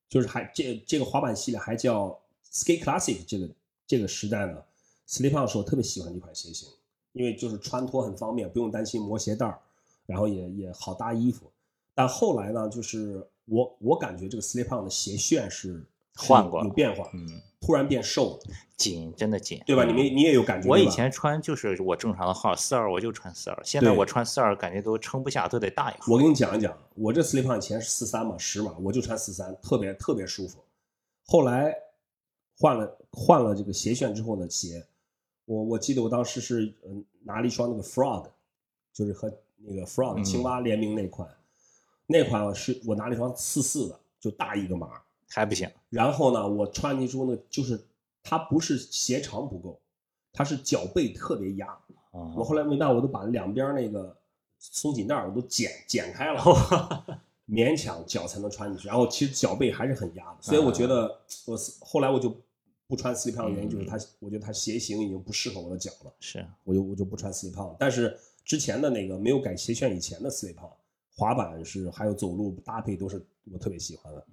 [0.09, 2.19] 就是还这这个滑板系列还叫
[2.51, 3.49] Skate Classic 这个
[3.87, 4.61] 这个时代呢
[5.07, 6.67] ，Slip On 是我特别喜欢的一款鞋型，
[7.13, 9.59] 因为就是穿脱很方便，不用担心磨鞋带儿，
[10.05, 11.51] 然后也也好搭衣服。
[11.95, 15.83] 但后来呢，就是我我感觉这个 Slip On 的鞋楦是
[16.15, 18.39] 换过有变化，嗯，突然变瘦了，
[18.75, 19.83] 紧，真的紧，对吧？
[19.83, 20.69] 嗯你们你也有感觉？
[20.69, 26.13] 我以前穿就是我正常的号四二，我就穿四二，现在我穿四二感觉都撑不下，都得大一号。
[26.13, 30.59] 我跟你讲一讲，我这 slip on 以前是四三嘛，十码，我就穿四三，特别特别舒服。
[31.25, 31.75] 后来
[32.59, 34.85] 换了换了这个鞋楦之后呢鞋，
[35.47, 38.27] 我我记得我当时是嗯拿了一双那个 frog，
[38.93, 41.27] 就是和那个 frog 嗯青蛙联名那款，
[42.05, 44.89] 那款是我拿了一双四四的，就大一个码。
[45.29, 47.77] 还不行，然后呢，我穿进之后呢，就是
[48.23, 49.77] 它不是鞋长不够，
[50.31, 51.67] 它是脚背特别压。
[51.67, 54.15] 啊我后来没办法，我都把两边那个
[54.57, 56.41] 松紧带我都剪剪开了，
[57.45, 58.87] 勉强脚才能穿进去。
[58.87, 62.33] 然后其实脚背还是很压的，所以我觉得我后来我就
[62.87, 67.75] 不穿 slip on 的原因就是它，我觉得它鞋型已经不适合我的脚了，是我就我就不穿 slip on。
[67.79, 70.71] 但是之前的那个没有改鞋楦以前的 slip on，
[71.15, 74.25] 滑板是还有走路搭配都是我特别喜欢的。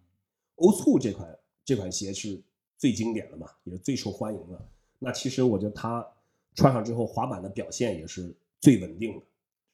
[0.56, 2.40] Old School 这款这款鞋是
[2.78, 4.68] 最经典的嘛，也是最受欢迎的。
[4.98, 6.06] 那其实我觉得它
[6.54, 9.24] 穿上之后，滑板的表现也是最稳定的。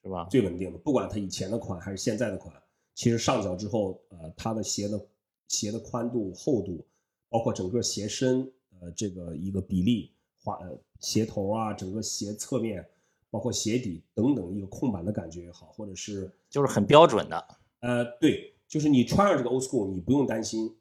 [0.03, 0.27] 是吧？
[0.31, 2.51] 最稳定的，不管它以前的款还是现在的款，
[2.95, 4.99] 其实上脚之后，呃，它的鞋的
[5.47, 6.83] 鞋的宽度、厚度，
[7.29, 10.11] 包括整个鞋身，呃，这个一个比例，
[10.43, 12.85] 滑呃鞋头啊，整个鞋侧面，
[13.31, 17.59] 包括鞋底等等一个空板的感觉也好，或者是就是很标准的。
[17.81, 20.75] 呃，对，就是你穿上这个 Old School，你不用担心，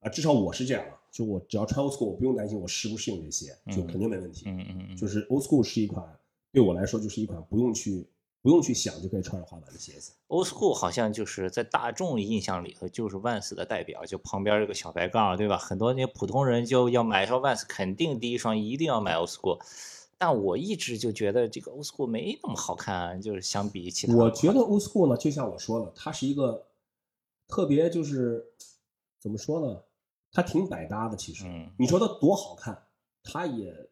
[0.00, 4.44] 啊、至少我是这样啊，就我只要穿 Old School，我不用担心我适不适应这鞋，就肯定没问题。
[4.46, 6.06] 嗯嗯嗯，就是 Old School 是一款
[6.52, 8.06] 对我来说就是一款不用去
[8.42, 10.12] 不用去想就可以穿上滑板的鞋子。
[10.26, 15.56] Old School 好像就是在大众印象里头就是 Vans 的代表，就旁边这个小白杠，对吧？
[15.56, 19.60] 很多那些普通人就要买一双 Vans，肯定第一双一定要买 Old School。
[20.18, 24.14] 但我一直就觉得这个 Old School 没那么好看啊，就是相比其他。
[24.14, 26.66] 我觉得 Old School 呢，就像我说的，它是一个
[27.46, 28.44] 特别就是
[29.20, 29.82] 怎么说呢？
[30.32, 31.16] 它挺百搭的。
[31.16, 32.86] 其实，嗯你说它多好看，
[33.22, 33.90] 它也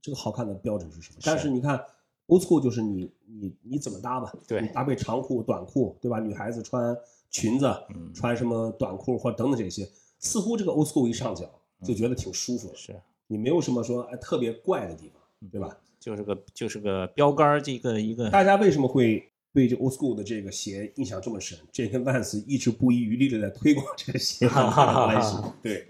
[0.00, 1.18] 这个好看的标准是什么？
[1.22, 1.84] 但是你看
[2.30, 4.32] Old School 就是你你你怎么搭吧？
[4.46, 6.18] 对你搭配长裤、短裤，对吧？
[6.20, 6.96] 女孩子穿
[7.30, 9.86] 裙子，嗯穿什么短裤或等等这些，
[10.18, 11.44] 似乎这个 Old School 一上脚
[11.82, 12.94] 就觉得挺舒服的，是
[13.26, 15.76] 你没有什么说哎特别怪的地方，对吧？
[15.98, 21.58] 就是个就是个标杆儿，这个一个大家为什么会对这 Old School 的这个鞋印象这么深？
[21.70, 25.36] 这跟 Vans 一直不遗余力的在推广这个鞋很大的关系。
[25.62, 25.88] 对，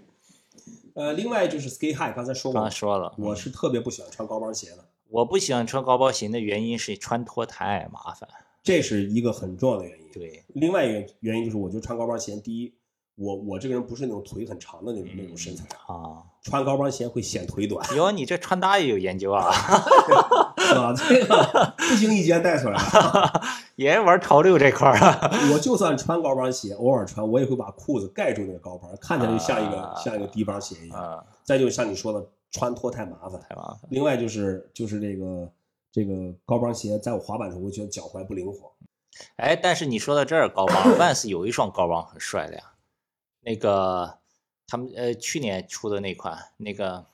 [0.95, 8.29] 呃，另外就是 Skate High，刚才说过刚才，说了，我是特别不喜欢穿高帮鞋的，我不喜欢穿高帮鞋的原因是穿脱太麻烦。
[8.63, 10.05] 这是一个很重要的原因。
[10.13, 12.73] 对，另外一个原因就是，我觉得穿高帮鞋，第一，
[13.15, 19.51] 我我这个人不是那种腿很长的那种那种身材，啊，穿高帮鞋会显腿短，哟，你这穿搭也有研究啊，
[20.57, 20.93] 是吧？
[20.95, 23.41] 这 个不经意间带出来了。
[23.75, 25.29] 也玩潮流这块儿啊。
[25.53, 30.97] 我就算穿高帮鞋，偶尔穿，我也会把裤子盖住那个高帮，看起来就像一个、啊像一个低帮鞋一样。
[30.97, 33.41] 啊，再就像你说的，穿脱太麻烦。
[33.41, 33.79] 太麻烦。
[33.89, 35.51] 另外就是就是这个
[35.91, 38.71] 这个高帮鞋，在我滑板的时候，我觉得脚踝不灵活。
[39.35, 42.73] 哎，但是你说到这儿，高帮，Vans 有一双高帮很帅的呀，
[43.41, 44.19] 那个
[44.65, 47.05] 他们呃去年出的那款，那个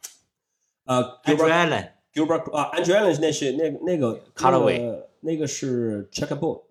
[0.86, 6.64] 呃 Andrew Gilbert Allen，Gilbert 啊，Andrew Allen 那是那那个 Colorway 那个那个是 Checkerboard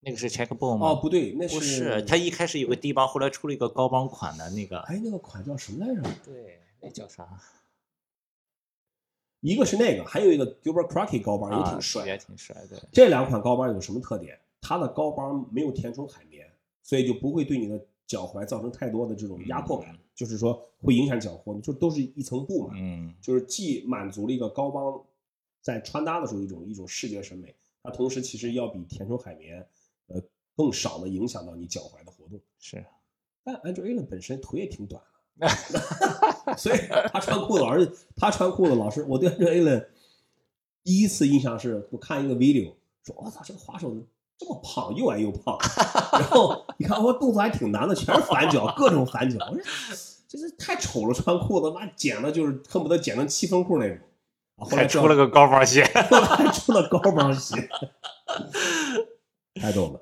[0.00, 0.88] 那个是 Checkboard 吗？
[0.88, 6.02] 哦，不对，那是不是，他一开始有个低帮，后来出了一个高帮款的那个，哎那个款叫什么来着？
[6.24, 7.28] 对，那叫啥？
[9.40, 12.08] 一个是那个，还有一个 Gilbert Crockett 高帮也啊挺帅的。
[12.08, 12.88] 也挺帅的。
[12.92, 14.38] 这两款高帮有什么特点？
[14.60, 16.46] 它的高帮没有填充海绵，
[16.82, 25.02] 所以就不会对你的脚踝造成太多的这种压迫感，就是说会影响脚踝，就都是一层布嘛，嗯，就是既满足了一个高帮
[25.62, 29.66] 在穿搭的时候一种一种视觉审美，它同时其实要比填充海绵
[30.08, 30.22] 呃
[30.54, 32.38] 更少的影响到你脚踝的活动。
[32.58, 32.84] 是。
[33.42, 35.09] 但 Andrew Allen 本身腿也挺短的，
[36.56, 36.78] 所以
[37.12, 39.86] 他穿裤子老是他穿裤子老是，我对 Andrew Allen
[40.82, 42.74] 第一次印象是我看一个 video
[43.04, 43.94] 说，我操，这个滑手
[44.38, 45.58] 这么胖，又矮又胖，
[46.12, 49.62] 然后你看我动作还挺难的，全是反脚，各种反脚，我说
[50.28, 53.98] 这是太丑了，穿裤子妈剪的就是恨不得剪成七分裤那种。
[54.56, 57.56] 啊后来出了个高帮鞋，还出了高帮鞋，
[59.58, 60.00] 太逗了。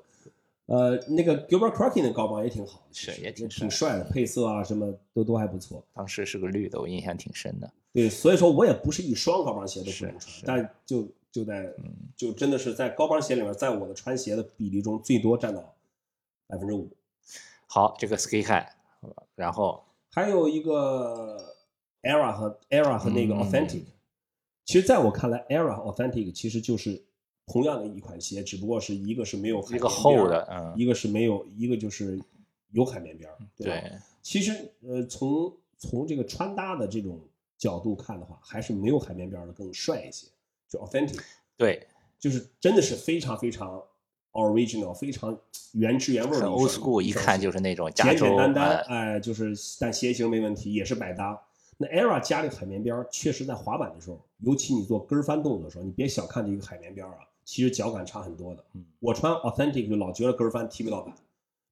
[0.69, 5.83] 呃，那个 Gilbert Crockett 的高帮也挺好的，是也挺挺帅帅的，配色啊什么都都还不错。
[5.93, 7.69] 当时是个绿的，我印象挺深的。
[7.91, 15.75] 对，所以说我也不是一双高帮鞋都不能穿但就就在嗯就真的是在高帮鞋里面，在我的穿鞋的比例中最多占到
[16.45, 16.87] 百分之五。
[17.65, 18.67] 好，这个 Sky High，
[19.33, 21.55] 然后还有一个
[22.03, 23.85] Era 和 Era 和那个嗯 Authentic，、
[24.65, 27.03] 其实在我看来，Era 和 Authentic 其实就是
[27.49, 32.19] 同样的一款鞋，只不过是一个是没有海绵边儿厚的，嗯，一个是没有，一个就是
[32.71, 33.81] 有海绵边儿，对吧？
[33.81, 34.53] 对，其实
[34.87, 37.19] 呃，从从这个穿搭的这种
[37.57, 40.27] 角度看的话，还是没有海绵边儿的更帅一些，
[40.69, 41.19] 就 Authentic，
[41.57, 41.87] 对，
[42.19, 43.81] 就是真的是非常非常
[44.33, 45.35] original，非常
[45.73, 51.41] 原汁原味儿的 old 双 school，一看就是那种简，简单单，哎哎，就是但鞋型没问题，也是百搭。
[51.81, 58.63] 那 Era 加这个海绵边儿，确实在滑板的时候，尤其你做跟翻动作的时候，你别小看这个海绵边儿啊，其实脚感差很多的。
[58.73, 61.15] 嗯我穿 Authentic 就老觉得跟翻踢不到板，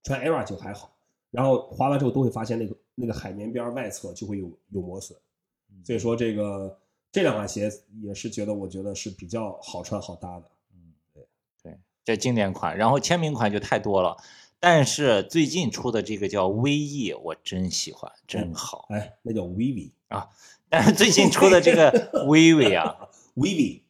[0.01, 0.91] 穿 Era 就还好。
[1.29, 5.15] 然后滑完之后都会发现那个那个海绵边儿外侧就会有有磨损，
[5.69, 6.79] 嗯所以说这个
[7.11, 10.49] 这两款鞋也是觉得我觉得是比较好穿好搭的
[11.63, 11.77] 对。
[12.03, 14.17] 这经典款，然后签名款就太多了。
[14.59, 18.87] 但是最近出的这个叫 VE，我真喜欢，真好。
[18.89, 20.29] 哎，那叫 Vivi 啊。
[20.69, 21.91] 但是最近出的这个
[22.25, 23.81] Vivi 啊，Vivi，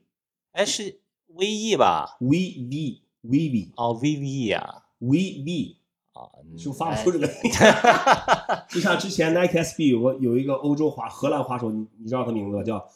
[0.51, 0.99] 哎是
[1.37, 5.75] VE 吧？VV Vivi 哦，VV 呀，VV
[6.13, 7.27] 啊，就发不出这个。
[8.69, 12.63] 就像之前 Nike SB 有个有一个欧洲滑荷兰滑手，你你知道他名字吧？
[12.63, 12.89] 叫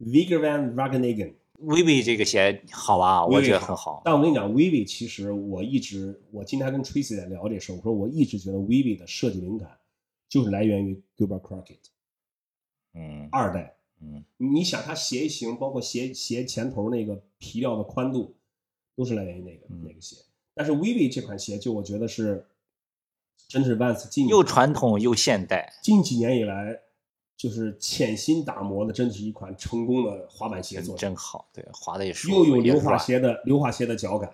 [0.00, 1.34] Vigor van Ragenen。
[1.60, 4.02] Vivi 这个鞋好啊，我觉得很好。
[4.04, 9.68] 但我跟你讲，Vivi 其实我一直，我今天跟 Tracy 在聊这事，我说我一直觉得 Vivi 的设计灵感
[10.28, 11.78] 就是来源于 Gilbert Crockett，
[12.94, 18.34] 嗯，二代，嗯，你想它鞋型，包括鞋鞋前头那个皮料的宽度，
[18.96, 20.16] 都是来源于那个那个鞋。
[20.54, 22.46] 但是 Vivi 这款鞋，就我觉得是，
[23.48, 26.80] 真是 Vans 近又传统又现代，近几年以来。
[27.38, 31.48] 就是潜心打磨的，真的是一款成功的滑板鞋，做真好。
[31.54, 34.28] 对，滑的也舒服，又有溜滑鞋的溜滑鞋的脚感，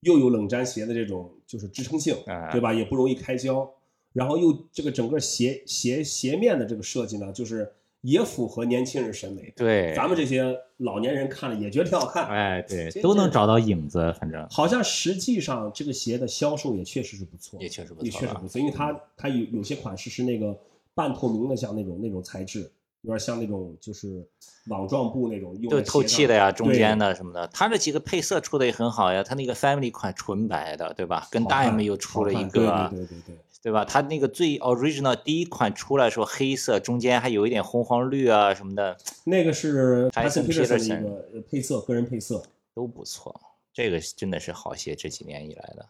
[0.00, 2.16] 又有冷粘鞋的这种就是支撑性，
[2.50, 2.72] 对吧？
[2.72, 3.70] 也不容易开胶。
[4.14, 7.70] 然后又这个整个鞋鞋鞋面的这个设计呢，就是
[8.06, 9.52] 也符合年轻人审美。
[9.56, 12.26] 对，咱们这些老年人看了也觉得挺好看。
[12.28, 14.46] 哎，对，都能找到影子，反正。
[14.48, 20.56] 好像实际上这个鞋的销售也确实是不错，也确实不错，也确实不错，因为它它有有些款式是那个。
[20.96, 22.60] 半透明的，像那种那种材质，
[23.02, 24.26] 有点像那种就是
[24.68, 27.46] 网状布那种，就透气的呀，中间的什么的。
[27.48, 31.28] 它这几个配色出的也很好呀，它那个 Family 款纯白的，对吧？
[31.30, 33.36] 跟 Dime 又出了一个，对对对对，对
[33.72, 33.84] 吧？
[33.84, 38.96] 它那个最 Original 第一款出来时候黑色，中间还有一点红黄绿啊什么的。
[39.24, 42.42] 那个是 Tyson Peterson 的配色，个人配色
[42.74, 43.40] 都不错。
[43.72, 45.88] 这个真的是好鞋，这几年以来的。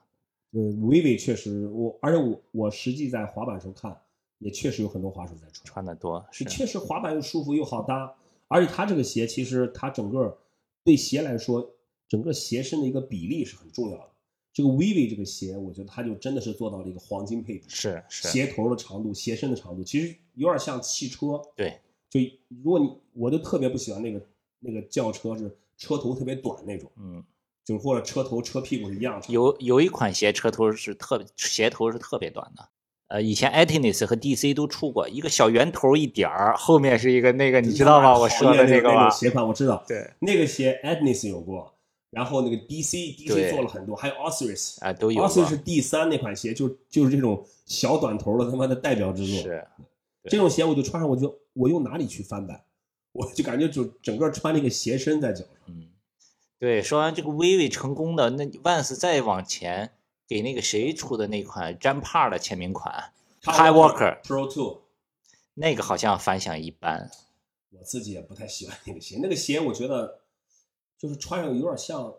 [0.53, 3.97] 呃，Vivi 确实，我而且我我实际在滑板时候看。
[4.39, 8.15] 也确实有很多滑手在穿，穿的多，是确实滑板又舒服又好搭，
[8.49, 10.37] 而且它这个鞋其实它整个
[10.85, 11.67] 对鞋来说，
[12.07, 14.09] 整个鞋身的一个比例是很重要的。
[14.57, 21.39] 这个 Vivi 这个鞋，我觉得它就真的是做到了一个黄金配比，是是，鞋头的长度、鞋身的长度，其实有点像汽车。
[21.55, 22.19] 对，就
[22.65, 24.19] 如果你，我就特别不喜欢那个
[24.61, 27.23] 那个轿车是车头特别短那种，嗯，
[27.67, 29.31] 就或者车头车屁股是一样长。
[29.31, 32.67] 有有一款鞋车头是特鞋头是特别短的。
[33.09, 38.19] 呃，以前 Atinis 和 DC 都出过一个小圆头一点儿，后面是一个那个，你知道吗？
[38.19, 39.11] 我说的那个吧？
[39.11, 39.85] 鞋款我知道。
[39.87, 41.76] 对，那个鞋 Atinis 有过，
[42.17, 45.23] 然后那个 DC DC 做了很多，还有 Osiris 啊都有。
[45.23, 49.43] Osiris 是第三那款鞋，就就是这种小短头的他妈的代表之作。
[49.43, 49.69] 是，
[50.25, 52.65] 这种鞋我就穿上，我就我用哪里去翻版？
[53.13, 55.53] 我就感觉就整个穿那个鞋身在脚上。
[55.67, 55.91] 嗯，
[56.59, 59.93] 对，说完这个 Vivi 成功的，那 Vans 再往前。
[60.29, 63.13] 给那个谁出的那款 j a m p a r 的签名款
[63.45, 64.81] ，High Walker Pro Two，
[65.55, 67.09] 那个好像反响一般。
[67.71, 70.23] 我自己也不太喜欢那个鞋，那个鞋我觉得
[71.07, 72.13] 就是穿上有点像。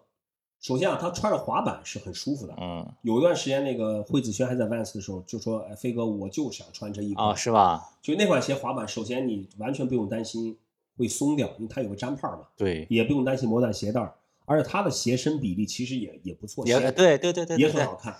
[0.59, 2.55] 首先啊，他穿着滑板是很舒服的。
[2.59, 2.83] 嗯。
[3.03, 7.91] 有一段时间，那个惠子轩还在 Vans 的时候，就说：“哎，飞哥，我就想穿这一款。”啊，是吧？
[8.01, 10.57] 就那款鞋滑板，首先你完全不用担心
[10.97, 12.47] 会松掉，因为它有个粘帕嘛。
[12.57, 12.87] 对。
[12.89, 14.01] 也不用担心磨断鞋带
[14.45, 18.17] 而且它的鞋身比例其实也也不错，也对对对对，也很好看。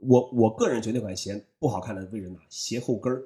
[0.00, 2.38] 我我个人觉得那款鞋不好看的位置呢？
[2.48, 3.24] 鞋后跟儿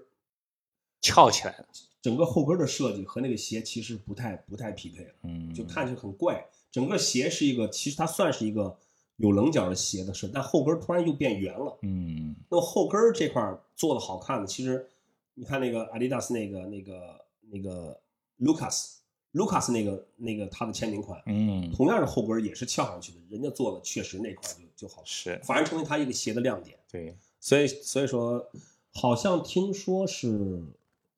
[1.01, 1.67] 翘起来了，
[2.03, 6.45] 整个后跟的设计和那个鞋其实不太不太匹配了，嗯，就看着很怪。
[6.71, 8.77] 整个鞋是一个，其实它算是一个
[9.17, 12.35] 有棱角的鞋的设计，但后跟突然又变圆了，嗯。
[12.51, 14.87] 那么后跟这块做的好看的，其实
[15.35, 18.01] 你看那个阿迪达斯那个那个那个
[18.41, 18.95] Lucas。
[19.35, 26.79] Lucas 那个那个他的签名款，嗯，同样的后跟也是翘上去的，人家做的确实那块就就好，是，反而成为他一个鞋的亮点。
[26.91, 28.51] 对，所以所以说，
[28.95, 30.65] 好像听说是，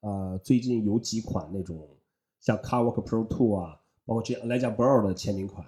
[0.00, 1.88] 呃，最近有几款那种
[2.40, 5.66] 像 Carwalk Pro Two 啊，包括这 Elijah Burrow 的签名款，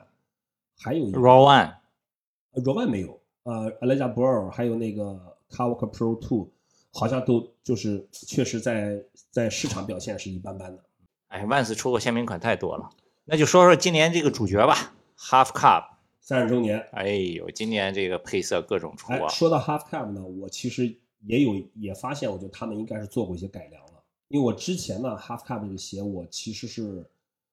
[0.78, 6.50] 还有一个 Raw One，Raw One 没有，呃，Elijah Burrow 还有那个 Carwalk Pro Two，
[6.92, 10.82] 好像都就是确实在在市场表现是一般般的。
[11.28, 12.90] 哎，万斯出过签名款太多了，
[13.24, 15.84] 那就说说今年这个主角吧，Half Cup
[16.20, 16.78] 三十周年。
[16.92, 19.28] 哎呦，今年这个配色各种出啊！
[19.28, 20.94] 说到 Half Cup 呢，我其实
[21.26, 24.02] 也有也发现，我觉得他们应该是做过一些改良了。
[24.28, 27.04] 因为我之前呢，Half Cup 这个鞋，我其实是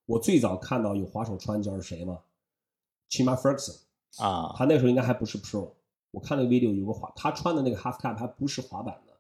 [0.10, 2.20] 我最早看到有滑手穿，知道是谁吗
[3.12, 3.78] ？Chima Ferguson
[4.18, 5.70] 啊，他那时候应该还不是 Pro。
[6.10, 9.14] 我看那个 video 有个滑，他穿的那个 Half cap 还不是滑板的，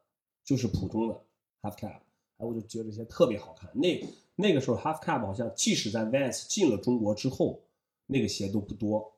[0.43, 1.13] 就是普通的
[1.61, 1.99] Half cap
[2.37, 3.69] 哎，我就觉得这些特别好看。
[3.75, 4.03] 那
[4.35, 7.61] 那个时候，Half cap 好像即使在 Vans 进了中国之后，
[8.07, 9.13] 那个鞋都不多。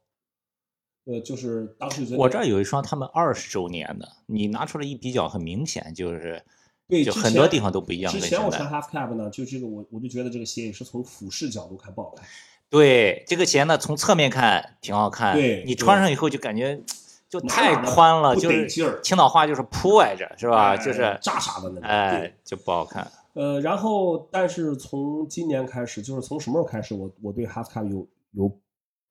[1.06, 6.44] 呃，就是当时觉得我这儿有一双他们二十周年的，你拿出来一比较，很明显就是
[6.92, 8.12] 对，就很多地方都不一样。
[8.12, 12.28] 之前我穿 half cap 呢，就这个我我就觉得这个鞋也是从俯视角度看不好看。
[12.70, 16.82] 对这个鞋呢，从侧面看挺好看，对你穿上以后就感觉
[17.30, 20.72] 就太宽了，就是青岛话就是扑挨着，是吧？
[20.72, 21.82] 哎就是炸傻的那种。
[21.82, 23.10] 对哎，就不好看。
[23.34, 28.52] 呃，然后但是从今年开始，就是从什么时候开始，我我对 half cap 有有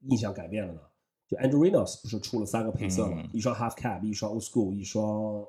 [0.09, 0.81] 印象改变了呢？
[1.27, 3.15] 就 Andrew Reynolds 不是出了三个配色吗？
[3.17, 5.43] 嗯一双 half cap，一双 old school，一双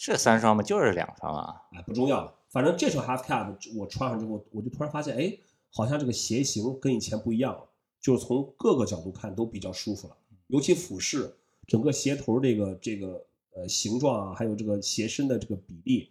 [0.00, 0.62] 是三双吗？
[0.62, 1.60] 就是两双啊。
[1.74, 5.36] 哎不重要了，反正这双 half cap 我穿上之后，我就突然发现，哎，
[5.70, 7.68] 好像这个鞋型跟以前不一样了，
[8.00, 11.36] 就是从各个角度看都比较舒服了，尤其俯视，
[11.66, 13.22] 整个鞋头这个这个
[13.54, 16.10] 呃形状啊，还有这个鞋身的这个比例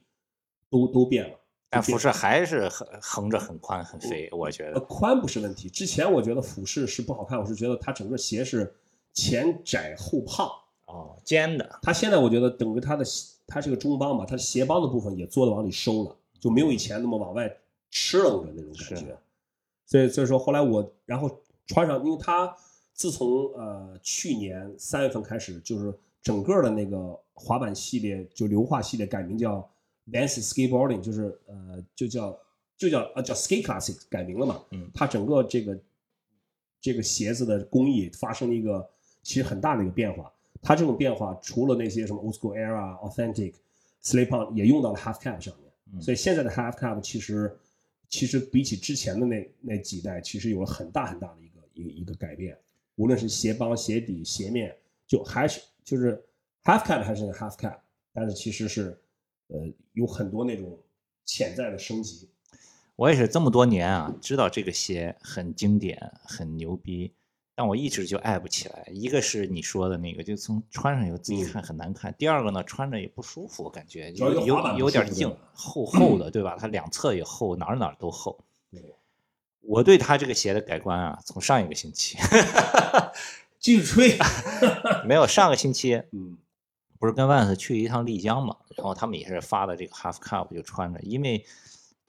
[0.69, 1.35] 都都变了。
[1.71, 4.79] 但俯视还是横横着很宽很肥，我觉呃，得。
[4.81, 5.67] 宽不是问题。
[5.67, 8.71] 之前我觉得俯视是不好看，我是觉得它整个鞋是
[9.13, 10.47] 前窄后胖。
[10.85, 11.79] 哦，尖的。
[11.83, 17.51] 它现在我觉得整个它的鞋它是个中帮嘛，它的鞋帮的部分也做的往里收了，就没有以前那么往外
[17.89, 19.17] 吃楞着那种感觉。
[19.85, 21.29] 所以所以说后来我然后
[21.65, 22.55] 穿上，因为它
[22.93, 29.67] 自从呃去年三月份开始，就是整个的那个滑板系列就硫化系列改名叫
[30.11, 32.37] Vans Skateboarding，就是呃就叫
[32.77, 34.61] 就叫呃叫 Skate Classic 改名了嘛。
[34.71, 35.79] 嗯它整个这个
[36.79, 38.87] 这个鞋子的工艺发生了一个
[39.23, 40.31] 其实很大的一个变化。
[40.61, 43.53] 它这种变化除了那些什么 Old School Era、Authentic、
[44.03, 47.57] Slip On 也用到了 Half Cap 上面，嗯所以现在的 Half Cap 其实
[48.09, 52.57] 其实比起之前的那那几代，其实有了很大很大的一个一个一个改变，
[52.95, 54.75] 无论是鞋帮、鞋底、鞋面，
[55.07, 56.21] 就还是就是
[56.63, 57.79] Half Cap 还是那个 Half Cap，
[58.13, 58.97] 但是其实是
[59.47, 60.77] 呃有很多那种
[61.25, 62.29] 潜在的升级。
[62.95, 67.13] 我也是这么多年啊，知道这个鞋很经典、很牛逼，
[67.59, 68.87] 但我一直就爱不起来。
[68.89, 74.47] 一个是你说的那个，就从穿上以后自己看很难看；第二个呢，穿着也不舒服，我感觉有
[74.77, 76.55] 有点硬厚厚的，对吧？
[76.57, 78.39] 它两侧也厚，哪儿哪儿都厚。
[79.59, 82.17] 我对他这个鞋的改观啊，从上一个星期。
[83.59, 84.17] 继续吹，
[85.05, 86.37] 没有上个星期 嗯。
[86.97, 91.45] 不是跟万斯去一趟丽江嘛，然后他们也是发的这个 half cup 就穿着，因为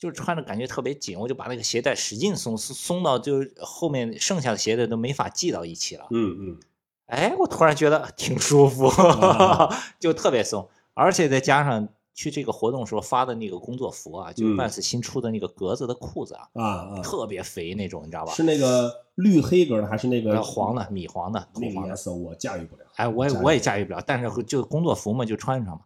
[0.00, 6.06] 就是穿着感觉特别紧，我就把那个鞋带使劲松，松松到就是后面剩下的鞋带都没法系到一起了。
[6.10, 6.60] 嗯嗯，
[7.06, 9.68] 哎，我突然觉得挺舒服，啊
[10.00, 18.32] 就特别松，而且再加上去这个活动时候发的那个工作服啊，就是嗯万斯新出的那个格子的裤子啊，啊啊，特别肥那种，你知道吧？
[18.32, 21.96] 是那个绿黑格的还是那个呃黄的、米黄的、土黄的那个颜。
[21.96, 22.10] 色？
[22.10, 22.86] 我驾驭不了。
[22.94, 25.82] 哎，我也我也驾驭不了，但是就工作服嘛，就穿上嘛。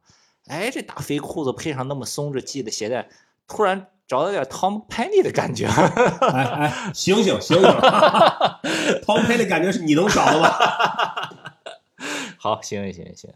[0.46, 3.08] 哎，这大肥裤子配上那么松着系的鞋带，
[3.48, 5.66] 突然找到点 Tom Penny 的感觉。
[5.66, 7.62] 哎哎，醒醒醒醒！
[9.02, 11.30] Tom Petty 感觉是你能找的吧？
[12.38, 13.30] 好，行行行。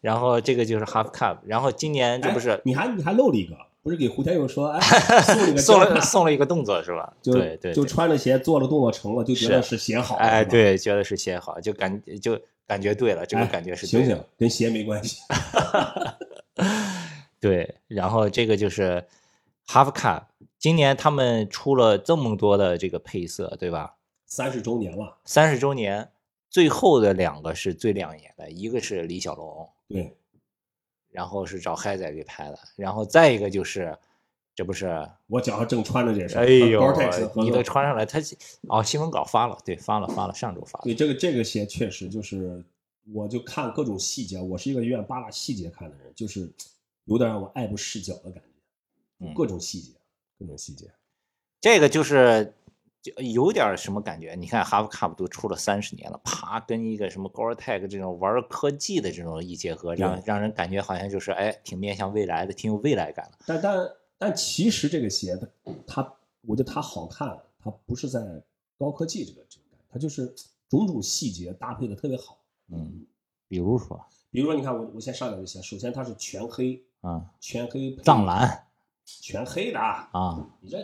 [0.00, 4.80] 然后这个就是 Half Cup，然后今年这不是哎你还你还漏了一个，不是给胡天佑说，哎，
[5.20, 7.12] 送了送了送了一个动作是吧？
[7.20, 10.22] 就就对对就穿着鞋做了动作成了，就觉得是是鞋好了。
[10.22, 15.20] 哎，对，觉得是鞋好，就感就感觉对了，这个哎感觉是醒对的醒，跟鞋没关系。
[17.40, 19.04] 对，然后这个就是
[19.68, 20.24] Cup，
[20.58, 23.96] 今年他们出了这么多的这个配色，对吧？
[24.24, 26.10] 三十周年了，三十周年，
[26.48, 30.16] 最后的两个是最亮眼的，一个是李小龙，对，
[31.10, 33.96] 然后是找嗨仔给拍的，然后再一个就是，
[34.54, 36.80] 这不是，我脚上正穿着这双，哎呦
[37.36, 38.18] 你作都穿上来，他
[38.68, 42.64] 哦，新闻稿发了，对，发了发了，上周发了，对这个这个鞋确实就是，
[43.12, 46.50] 我就看各种细节，我是一个愿意扒拉细节看的人，就是
[47.04, 48.42] 有点让我爱不释脚的感
[49.34, 49.92] 各种细节，
[50.38, 50.92] 各种细节。
[51.60, 52.54] 这个就是
[53.02, 54.34] 就有点什么感觉？
[54.34, 63.38] 你看 Half Cup 都出了三十年了，啪，跟一个什么 Gore-Tex 这种玩科技的这种一结合，让让人感觉好像就是哎，挺面向未来的，挺有未来感的。
[63.46, 68.20] 但但但其实这个鞋它它，我觉得它好看，它不是在
[68.76, 70.32] 高科技这个这个，它就是
[70.68, 72.38] 种种细节搭配的特别好。
[72.70, 73.06] 嗯，
[73.48, 78.67] 比如说比如说，你看我我先上两个鞋，首先它是全黑，啊，全黑藏，蓝
[79.22, 79.78] 全黑的。
[79.78, 80.78] 啊，啊你这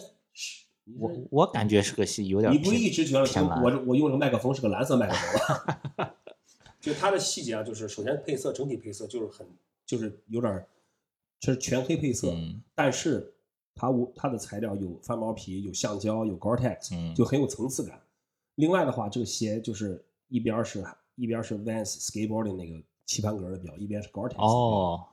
[0.98, 3.20] 我这我感觉是个是有点你不偏一直觉得
[3.62, 6.10] 我我用这个麦克风是个蓝色麦克风吗？
[6.80, 9.46] 就它的细节啊，就是首先配色整体配色就是很
[9.86, 10.66] 就是有点
[11.40, 13.34] 是全黑配色，嗯但是
[13.74, 18.02] 它无它的材料有翻毛皮、有橡胶、有 Gore-Tex，嗯就很有层次感。
[18.56, 25.06] 另外的话，这个鞋就是一边是一边是 Vans Skateboarding 那个棋盘格的表，一边是 Gore-Tex 哦，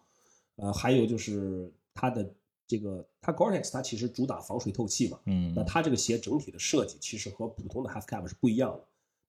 [0.57, 2.29] 呃，还有就是它的
[2.71, 8.79] 这个它 Gore-Tex 它其实主打防水透气嘛，嗯那它这个鞋整体的设计其实和普通的 Half Cap 是不一样的，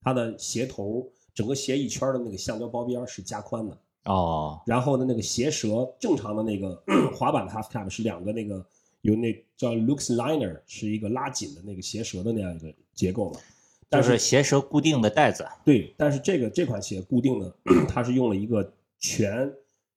[0.00, 6.80] 它的鞋头整个鞋一圈的那个橡胶包边是加宽的，哦，然后呢，那个鞋舌正常的那个
[7.12, 8.64] 滑板的 half cap 是两个那个
[9.00, 13.40] 有那叫 Lux Liner，是一个拉紧的那个鞋舌的那样一个结构嘛。
[13.88, 15.44] 但就是鞋舌固定的带子。
[15.64, 17.56] 对，但是这个这款鞋固定的，
[17.90, 19.52] 它是用了一个全，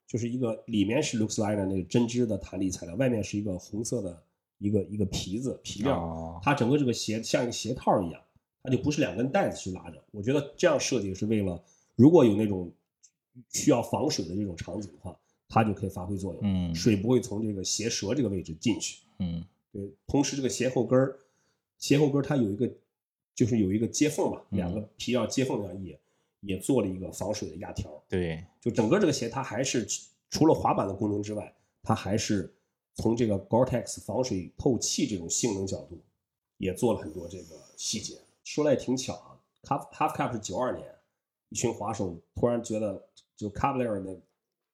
[0.08, 4.24] 就是一个里面是 looks like 的那个针织的弹力材料，外面是一个红色的
[4.60, 8.22] 一个一个皮子皮料，哦，它整个这个鞋像一个鞋套一样，
[8.64, 10.04] 它就不是两根带子去拉着。
[10.12, 11.62] 我觉得这样设计是为了，
[11.96, 12.72] 如果有那种
[13.50, 15.18] 需要防水的这种场景的话，
[15.50, 19.04] 它就可以发挥作用，嗯水不会从这个鞋舌这个位置进去。
[19.20, 21.18] 嗯对，同时这个鞋后跟儿，
[21.78, 22.70] 鞋后跟儿它有一个，
[23.34, 26.00] 就是有一个接缝嘛，嗯两个皮要接缝上也
[26.46, 29.86] 也做了一个防水的压条，对，就整个这个鞋它还是
[30.30, 32.54] 除了滑板的功能之外，它还是
[32.94, 36.00] 从这个 Gore-Tex 防水透气这种性能角度，
[36.58, 38.18] 也做了很多这个细节。
[38.44, 40.88] 说来也挺巧啊，Half Half Cap 是九二年，
[41.50, 44.16] 一群滑手突然觉得就 Cavalier 那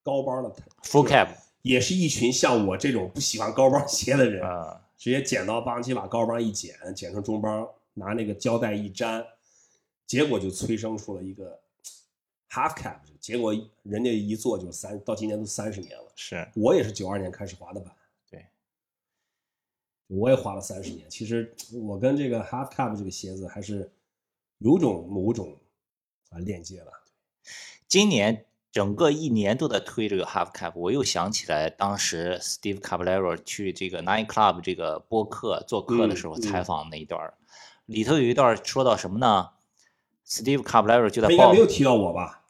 [0.02, 1.28] 高帮的 full cap
[1.62, 4.42] 也是一群像我这种不喜欢高帮鞋的人。
[4.46, 9.24] 啊，直接剪刀帮机把高帮一剪，剪成中帮，拿那个胶带一粘，
[10.06, 11.58] 结果就催生出了一个
[12.52, 12.98] half cap。
[13.18, 16.12] 结果人家一做就是三，到今年都三十年了。
[16.14, 17.90] 是我也是九二年开始滑的板，
[18.28, 18.44] 对，
[20.08, 21.08] 我也滑了三十年。
[21.08, 23.90] 其实我跟这个 half cap 这个鞋子还是
[24.58, 25.56] 有种某种
[26.30, 26.92] 啊链接吧。
[27.88, 37.34] 今年整个一年都在推这个 half cap，我又想起来当时 Steve Caballero 去这个 Nine Club 这个播客做客的时候采访那一段儿，
[37.86, 39.50] 里头有一段说到什么呢
[40.26, 42.41] ？Steve Caballero 就在报他应该没有提到我吧？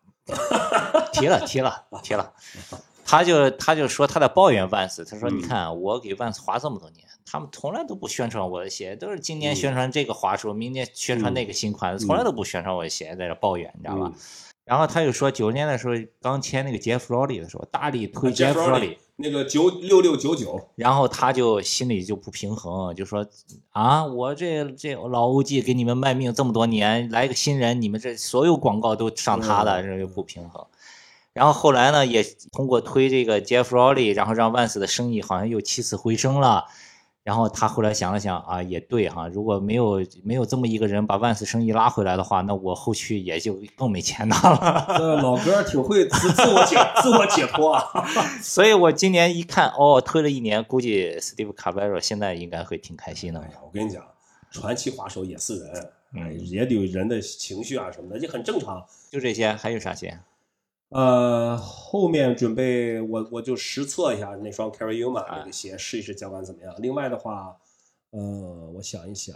[1.12, 2.32] 提了提了提了，
[3.04, 5.38] 他就他就说他在抱怨万斯，他说嗯。
[5.38, 9.56] 你看我给万斯滑这么多年，他们从来都不宣传我的鞋，都是今年嗯。
[9.56, 14.12] 宣传这个滑手，明年宣传那个新款，从来都不宣传我的鞋，在这抱怨，你知道吧？
[14.64, 23.26] 嗯然后他又说，九十年代的时候刚签那个 Jeff Rowley 的时候，大力推 Jeff Jeff Rowley，那个九六六九九，然后他就心里就不平衡，就说
[23.70, 30.64] 啊，我这这老欧记给你们卖命这么多年，来个新人，你们这所有广告都上他的，嗯这就不平衡。
[31.32, 36.66] 然后后来呢，也通过推这个 Jeff Rowley，然后让万斯的生意好像又起死回生了。
[37.24, 44.84] 然后他后来想了想啊，也对哈，如果没有没有这么一个人把万斯生意拉回来的话，那我后续也就更没钱拿了。
[44.98, 47.84] 这老哥挺会自自我解自我解脱啊。
[48.42, 53.44] 所以我今年一看，哦，推了一年，估计 Steve Caballero 现在应该会挺开心的哎。
[53.48, 54.02] 呀，我跟你讲，
[54.50, 58.84] 传奇滑手也是人，嗯哎，也得有人的情绪啊什么的，就很正常。
[59.10, 60.18] 就这些，还有啥鞋？
[60.92, 66.74] 呃，后面准备我我就实测一下那双 Carry Uma 啊那个鞋，试一试脚感怎么样。
[66.78, 67.58] 另外的话，
[68.10, 69.34] 呃，我想一想，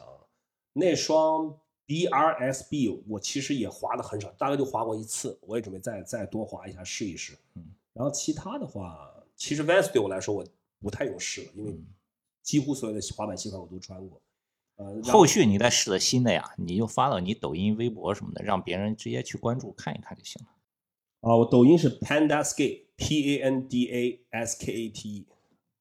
[0.74, 7.32] 那双 BRSB 我其实也滑的很少，大概就滑过一次，我也准备再再多滑一下试一试。
[7.54, 10.44] 嗯，然后其他的话，其实 Vans 对我来说我
[10.80, 11.86] 不太用试了，因为嗯
[12.42, 14.20] 几乎所有的滑板鞋款我都穿过。
[14.76, 20.50] 呃，后续你再试了新的呀，你就发到你抖音、微博什么的，让别人直接去关注看一看就行了。
[21.26, 25.26] 啊，我抖音是 Panda Skate，P A N D A S K A T E，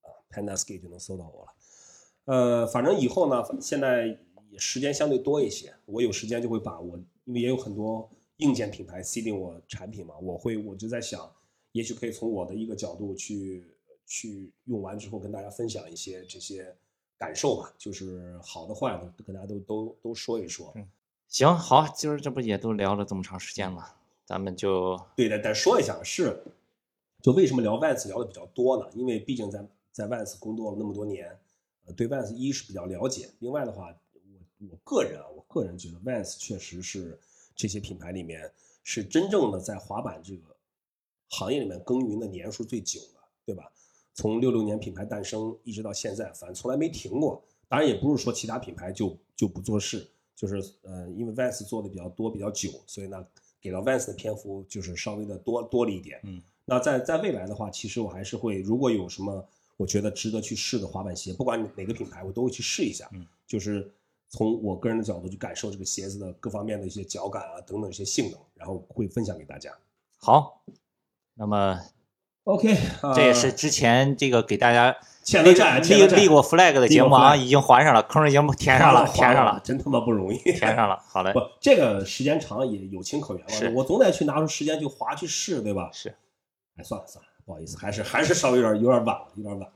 [0.01, 1.51] 啊，Panda Skate 就能搜到我了。
[2.25, 4.17] 呃，反正以后呢，现在
[4.57, 11.31] 时间相对多一些，我有时间就会把我，因为也有很多硬件品牌 C 定我产品嘛，我会我就在想，
[11.73, 13.67] 也许可以从我的一个角度去
[14.07, 16.75] 去用完之后跟大家分享一些这些
[17.19, 20.73] 感受吧，就是好的坏的跟大家都都都说一说。
[20.75, 20.89] 嗯
[21.27, 26.43] 行，好，今儿这不也都聊了这么长时间了，咱们就对的，但说一下是，
[27.21, 28.89] 就为什么聊 Vans 聊的比较多呢？
[28.93, 31.37] 因为毕竟在在 Vans 工作了那么多年，
[31.85, 33.95] 呃，对 Vans 一是比较了解，另外的话，
[34.59, 37.19] 我我个人啊，我个人觉得 Vans 确实是
[37.55, 38.51] 这些品牌里面
[38.83, 40.55] 是真正的在滑板这个
[41.29, 43.71] 行业里面耕耘的年数最久的，对吧？
[44.13, 47.43] 从六六年品牌诞生一直到现在，反正从来没停过。
[47.67, 53.25] 当然也不是说其他品牌就就不做事，就是呃，因为 Vans 做的比较多比较久，所以呢，
[53.65, 56.19] 给到 Vans 的篇幅就是稍微的多多了一点。
[56.21, 59.43] 嗯，那在在未来的话，其实我还是会，如果有什么
[59.75, 63.09] 我觉得值得去试的滑板鞋，不管哪个品牌，我都会去试一下。
[63.13, 63.91] 嗯，就是
[64.29, 69.75] 从我个人的角度去感受这个鞋子的各方面的一些脚感啊等等一些性能，然后会分享给大家。
[70.19, 70.61] 好。
[71.37, 71.77] 那么
[72.45, 72.77] OK，、
[73.13, 74.95] 这也是之前这个给大家
[75.25, 80.37] 欠了债，立立过 flag 的节目啊，已经还上了，坑已经 填上了， 填上了，真他妈不容易。
[80.37, 81.01] 填上了。
[81.07, 83.73] 好嘞不，，这个时间长也有情可原是嘛。
[83.77, 85.89] 我总得去拿出时间去划去试，对吧？
[85.91, 86.09] 是。
[86.77, 89.71] 哎，算了算了，不好意思，还是还是稍微有点有点晚了，有点晚了。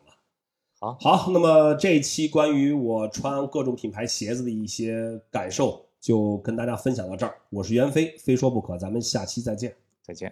[0.80, 7.36] 好好，那么这一期关于我穿各种品牌鞋子的一些感受，就跟大家分享到这儿。
[7.50, 9.76] 我是袁飞，非说不可，咱们下期再见。
[10.04, 10.32] 再见。